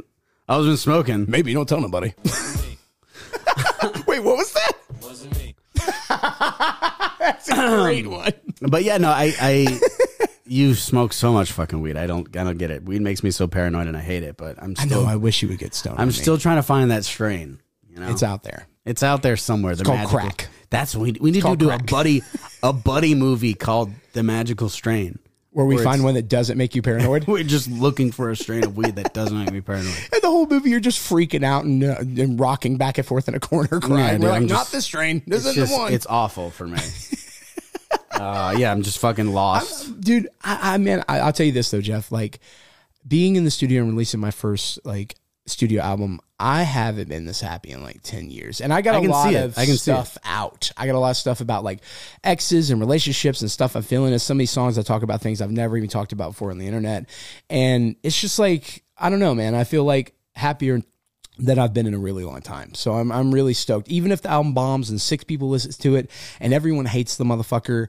[0.49, 1.27] I was been smoking.
[1.29, 2.13] maybe don't tell nobody.
[4.07, 4.73] Wait, what was that?
[5.03, 5.55] Wasn't me.
[7.21, 8.33] That's a great one.
[8.63, 9.81] But yeah, no, I, I,
[10.51, 11.97] you smoke so much fucking weed.
[11.97, 12.83] I don't, I don't get it.
[12.85, 14.37] Weed makes me so paranoid, and I hate it.
[14.37, 15.05] But I'm I know.
[15.05, 15.99] I wish you would get stoned.
[16.01, 17.61] I'm still trying to find that strain.
[17.89, 18.67] You know, It's out there.
[18.85, 19.75] It's out there somewhere.
[19.77, 20.49] The called magical- crack.
[20.71, 21.81] That's we we need to do crack.
[21.83, 22.23] a buddy
[22.63, 25.19] a buddy movie called The Magical Strain.
[25.53, 27.27] Where we Where find one that doesn't make you paranoid.
[27.29, 29.93] We're just looking for a strain of weed that doesn't make me paranoid.
[30.13, 33.27] And the whole movie, you're just freaking out and, uh, and rocking back and forth
[33.29, 34.21] in a corner, crying.
[34.21, 35.23] dude, We're like, not this train.
[35.27, 35.93] This isn't just the one.
[35.93, 36.79] it's awful for me.
[38.21, 40.01] Uh, yeah, I'm just fucking lost.
[40.01, 42.13] dude i, I man I, i'll tell you this though jeff.
[42.13, 42.41] Like
[43.07, 45.17] being in the studio and releasing my first like
[45.47, 48.61] studio album i haven't been this happy in like 10 years.
[48.61, 50.71] And i got I a can lot of I can see stuff out.
[50.77, 51.81] I got a lot of stuff about like
[52.23, 54.13] exes and relationships and stuff i'm feeling.
[54.13, 56.51] As some of these songs i talk about things i've never even talked about before
[56.51, 57.09] on the internet.
[57.49, 59.55] And it's just like i don't know man.
[59.55, 60.83] I feel like happier
[61.41, 62.75] that I've been in a really long time.
[62.75, 63.89] So I'm I'm really stoked.
[63.89, 67.25] Even if the album bombs and six people listens to it and everyone hates the
[67.25, 67.89] motherfucker,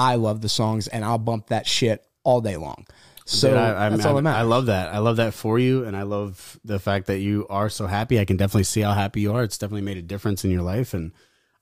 [0.00, 2.86] I love the songs and I'll bump that shit all day long.
[3.26, 4.38] So Dude, I, I'm- that's all that matters.
[4.40, 4.92] I love that.
[4.94, 8.18] I love that for you, and I love the fact that you are so happy.
[8.18, 9.44] I can definitely see how happy you are.
[9.44, 11.12] It's definitely made a difference in your life, and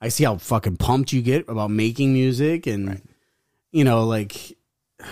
[0.01, 2.67] I see how fucking pumped you get about making music.
[2.67, 3.03] And
[3.71, 4.57] you know, like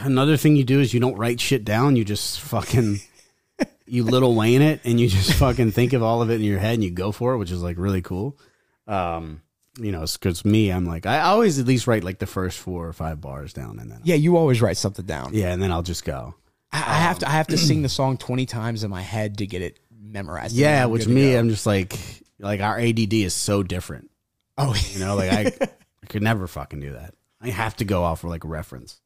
[0.03, 1.95] another thing you do is you don't write shit down.
[1.97, 3.01] You just fucking
[3.87, 6.59] you Lil Wayne it, and you just fucking think of all of it in your
[6.61, 8.39] head, and you go for it, which is like really cool.
[8.87, 9.43] Um,
[9.79, 12.87] you know, because me, I'm like I always at least write like the first four
[12.87, 15.35] or five bars down, and then Yeah, you always write something down.
[15.35, 16.35] yeah, and then I'll just go.
[16.73, 19.39] I, I have to I have to sing the song twenty times in my head
[19.39, 20.53] to get it memorized.
[20.55, 21.39] And Yeah, I'm which good to me, go.
[21.39, 21.99] I'm just like,
[22.39, 24.11] like our ADD is so different.
[24.59, 25.67] oh You know, like I,
[26.03, 27.15] I could never fucking do that.
[27.41, 29.01] I have to go off for like a reference.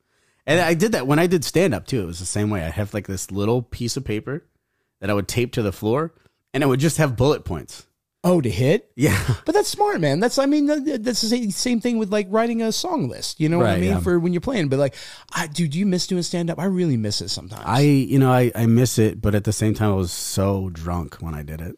[0.46, 2.02] And I did that when I did stand up too.
[2.02, 2.64] It was the same way.
[2.64, 4.44] I have like this little piece of paper
[5.00, 6.14] that I would tape to the floor,
[6.54, 7.86] and it would just have bullet points.
[8.22, 8.90] Oh to hit.
[8.96, 10.20] Yeah, But that's smart, man.
[10.20, 13.40] That's I mean that's the same- thing with like writing a song list.
[13.40, 14.00] You know what I mean yeah.
[14.00, 14.68] for when you're playing.
[14.68, 14.94] But like,
[15.34, 16.58] I dude, do you miss doing stand up?
[16.58, 17.62] I really miss it sometimes.
[17.64, 20.68] I, you know, I, I miss it, but at the same time, I was so
[20.70, 21.76] drunk when I did it.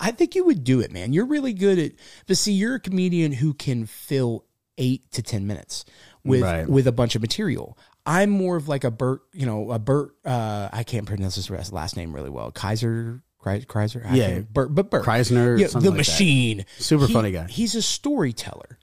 [0.00, 1.12] I think you would do it, man.
[1.12, 1.92] You're really good at.
[2.26, 4.44] But see, you're a comedian who can fill
[4.78, 5.84] eight to ten minutes
[6.24, 6.68] with Right.
[6.68, 7.78] with a bunch of material.
[8.04, 10.16] I'm more of like a Bert, you know, a Bert.
[10.24, 12.50] Uh, I can't pronounce his last name really well.
[12.50, 14.40] Kaiser, Kreiser, I Yeah.
[14.52, 15.90] but Kreisner, yeah, the like that.
[15.92, 17.46] machine, Super He- funny guy.
[17.48, 18.78] He's a storyteller.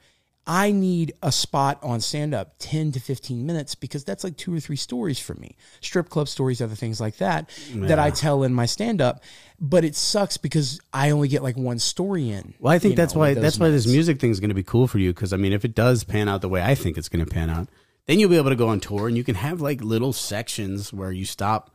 [0.48, 4.52] I need a spot on stand up 10 to 15 minutes because that's like two
[4.56, 5.56] or three stories for me.
[5.80, 9.22] Strip club stories, other things like that, that I tell in my stand up.
[9.62, 12.56] But it sucks because I only get like one story in.
[12.60, 14.64] Well, I think that's know, why that's why this music thing is going to be
[14.64, 16.98] cool for you because I mean, if it does pan out the way I think
[16.98, 17.68] it's going to pan out,
[18.08, 20.92] then you'll be able to go on tour and you can have like little sections
[20.92, 21.70] where you stop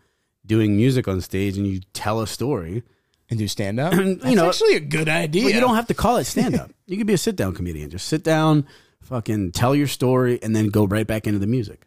[0.46, 2.82] doing music on stage and you tell a story.
[3.30, 3.92] and do stand up.
[3.94, 5.44] You That's know- actually a good idea.
[5.44, 6.70] But you don't have to call it stand up.
[6.86, 7.88] you could be a sit down comedian.
[7.90, 8.66] Just sit down,
[9.02, 11.86] fucking tell your story, and then go right back into the music.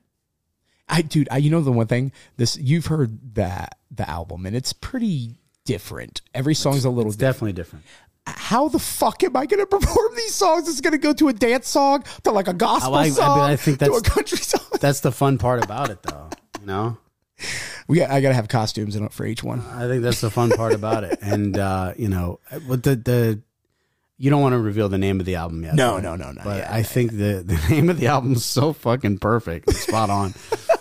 [0.89, 4.55] I dude, I you know the one thing this you've heard that the album and
[4.55, 6.21] it's pretty different.
[6.33, 7.55] Every song's a little It's different.
[7.55, 7.85] definitely different.
[8.25, 10.67] How the fuck am I going to perform these songs?
[10.69, 13.03] It's going to go to a dance song, to like a gospel Oh, I- I
[13.05, 14.61] mean, song, I think to a country song.
[14.79, 16.29] That's the fun part about it, though.
[16.61, 16.97] You know,
[17.87, 19.61] We got, I got to have costumes in it for each one.
[19.61, 21.19] I think that's the fun part about it.
[21.27, 23.41] And uh, you know, the the
[24.17, 25.75] you don't want to reveal the name of the album yet.
[25.75, 26.03] No, right?
[26.03, 26.41] no, no, no.
[26.43, 30.09] But Yeah, I think the the name of the album is so fucking perfect, spot
[30.09, 30.33] on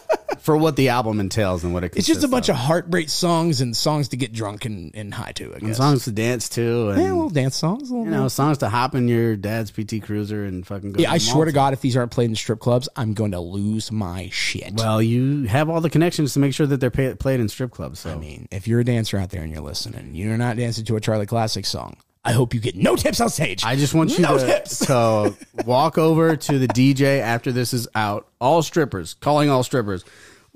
[0.47, 1.97] for what the album entails and what it.
[1.97, 5.33] It's just a bunch of heartbreak songs and songs to get drunk and, and high
[5.33, 5.53] to.
[5.53, 7.91] I and songs to dance to, and yeah, little dance songs.
[7.91, 11.03] little you know, songs to hop in your dad's PT Cruiser and fucking go.
[11.03, 13.41] Yeah, I swear to God, if these aren't played in strip clubs, I'm going to
[13.41, 14.75] lose my shit.
[14.75, 17.73] Well, you have all the connections to make sure that they're pay, played in strip
[17.73, 17.99] clubs.
[17.99, 20.85] So I mean, if you're a dancer out there and you're listening, you're not dancing
[20.85, 21.97] to a Charlie Classic song.
[22.25, 23.65] I hope you get no tips on stage.
[23.65, 24.87] I just want you no to, tips.
[24.87, 25.35] to
[25.65, 28.29] walk over to the DJ after this is out.
[28.41, 30.05] All strippers, calling all strippers.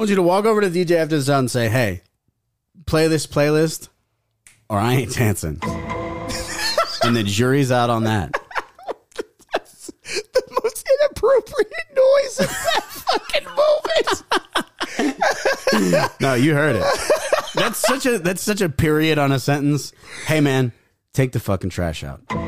[0.01, 2.01] I want you to walk over to DJ after this is out and say, "Hey,
[2.87, 3.91] play this playlist,
[4.71, 5.59] or I ain't dancing."
[7.05, 8.33] and the jury's out on that.
[9.13, 12.83] the most inappropriate noise in that
[13.13, 13.45] fucking
[15.85, 16.19] moment.
[16.19, 16.85] No, you heard it.
[17.55, 19.93] That's such a that's such a period on a sentence.
[20.25, 20.73] Hey, man,
[21.13, 22.27] take the fucking trash out.
[22.29, 22.41] Dude,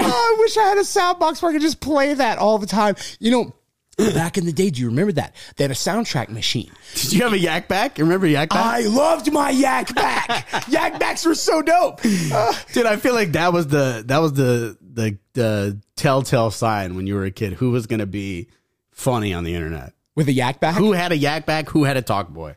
[0.00, 2.58] oh, I wish I had a sound box where I could just play that all
[2.58, 2.96] the time.
[3.20, 3.54] You know,
[3.98, 5.34] back in the day, do you remember that?
[5.56, 6.70] They had a soundtrack machine.
[6.94, 7.98] Did you have a Yak Bak?
[7.98, 8.58] You remember Yak Bak?
[8.58, 10.46] I loved my Yak Bak.
[10.68, 12.00] Yak Baks were so dope.
[12.04, 16.94] Uh, Dude, I feel like that was the that was the the the telltale sign
[16.96, 18.48] when you were a kid who was going to be
[18.92, 19.92] funny on the internet.
[20.14, 21.68] with a Yak Bak, Who had a Yak Bak?
[21.70, 22.54] Who had a Talkboy?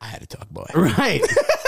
[0.00, 0.74] I had a Talkboy.
[0.74, 1.20] Right.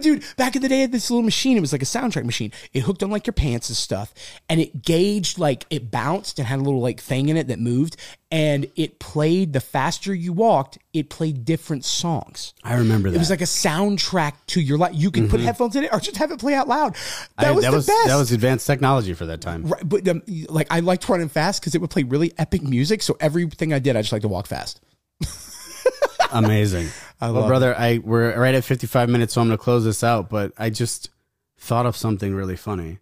[0.00, 1.58] But dude, back in the day, this little machine.
[1.58, 2.52] It was like a soundtrack machine.
[2.72, 4.14] It hooked on like your pants and stuff,
[4.48, 7.58] and it gauged like it bounced and had a little like thing in it that
[7.58, 7.96] moved,
[8.30, 9.52] and it played.
[9.52, 12.54] The faster you walked, it played different songs.
[12.64, 13.16] I remember that.
[13.16, 14.92] It was like a soundtrack to your life.
[14.94, 16.94] You can put headphones in it or just have it play out loud.
[17.38, 18.06] That I- was that the was best.
[18.08, 19.66] that was advanced technology for that time.
[19.66, 23.02] Right, but um, like I liked running fast because it would play really epic music.
[23.02, 24.80] So everything I did, I just like to walk fast.
[26.32, 26.88] Amazing.
[27.28, 30.02] Well, love brother, I we're right at 55 minutes, so I'm going to close this
[30.02, 30.30] out.
[30.30, 31.10] But I just
[31.58, 32.98] thought of something really funny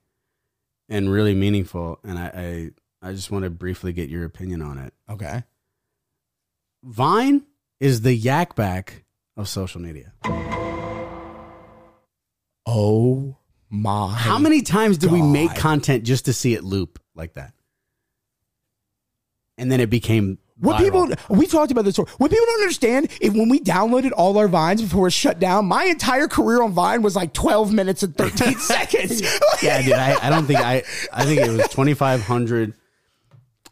[0.89, 4.79] and really meaningful, and I I, I just want to briefly get your opinion on
[4.79, 4.93] it.
[5.09, 5.45] Okay.
[6.83, 7.43] Vine
[7.81, 9.05] is the Yak Bak
[9.37, 10.13] of social media.
[12.67, 13.37] Oh
[13.71, 14.15] my!
[14.15, 17.55] How many times did we make content just to see it loop like that?
[19.57, 20.83] And then it became What viral.
[20.83, 21.97] people we talked about this.
[21.97, 22.13] before.
[22.19, 25.67] What people don't understand is when we downloaded all our vines before it shut down,
[25.67, 29.23] my entire career on Vine was like twelve minutes and thirteen seconds.
[29.63, 29.93] Yeah, dude.
[29.93, 30.83] I, I don't think I.
[31.13, 32.75] I think it was 2,500.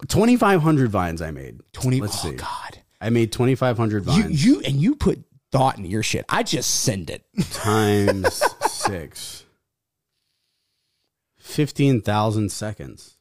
[0.08, 1.60] 2,500 vines I made.
[1.72, 2.00] Twenty.
[2.00, 2.36] Let's oh see.
[2.36, 2.78] God!
[3.00, 5.22] I made 2,500 You vines you and you put
[5.52, 6.24] thought into your shit.
[6.28, 7.24] I just send it.
[7.52, 9.44] times six.
[11.38, 13.16] 15,000 seconds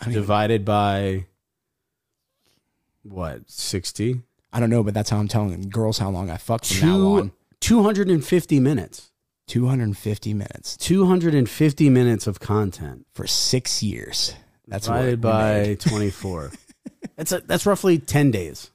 [0.00, 1.26] I mean, divided by
[3.08, 3.48] what?
[3.50, 4.20] 60?
[4.52, 6.96] I don't know, but that's how I'm telling girls how long I fucked from now
[6.96, 7.32] Two, on.
[7.60, 9.10] 250 minutes.
[9.46, 14.34] Two hundred and fifty minutes 250 minutes of content for six years.
[14.66, 16.50] That's divided by 24.
[17.16, 18.72] that's a, that's roughly 10 days.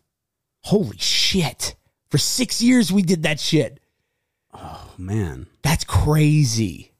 [0.63, 1.75] Holy shit!
[2.09, 3.81] For six years we did that shit.
[4.53, 5.47] Oh man.
[5.61, 6.93] That's crazy.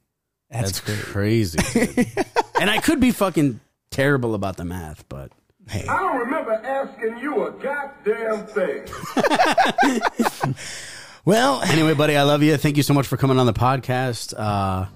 [0.49, 1.57] That's, That's crazy.
[1.59, 2.11] crazy.
[2.59, 5.31] and I could be fucking terrible about the math, but
[5.71, 8.83] Hey, I don't remember asking you a goddamn thing.
[11.25, 12.57] well, anyway, buddy, I love you.
[12.57, 14.33] Thank you so much for coming on the podcast.
[14.37, 14.87] Uh,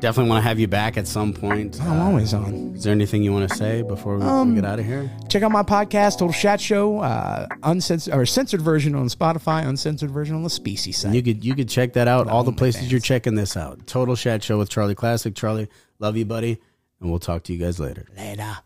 [0.00, 1.80] definitely want to have you back at some point.
[1.80, 2.74] I'm always on.
[2.74, 5.08] Is there anything you want to say before we, we get out of here?
[5.28, 10.10] Check out my podcast, Total Chat Show, uh, uncensored or censored version on Spotify, uncensored
[10.10, 11.14] version on the Species site.
[11.14, 12.26] You could you could check that out.
[12.26, 12.56] All the OnlyFans.
[12.56, 13.86] places you're checking this out.
[13.86, 15.36] Total Chat Show with Charlie Classic.
[15.36, 15.68] Charlie,
[16.00, 16.60] love you, buddy,
[17.00, 18.06] and we'll talk to you guys later.
[18.16, 18.56] Later.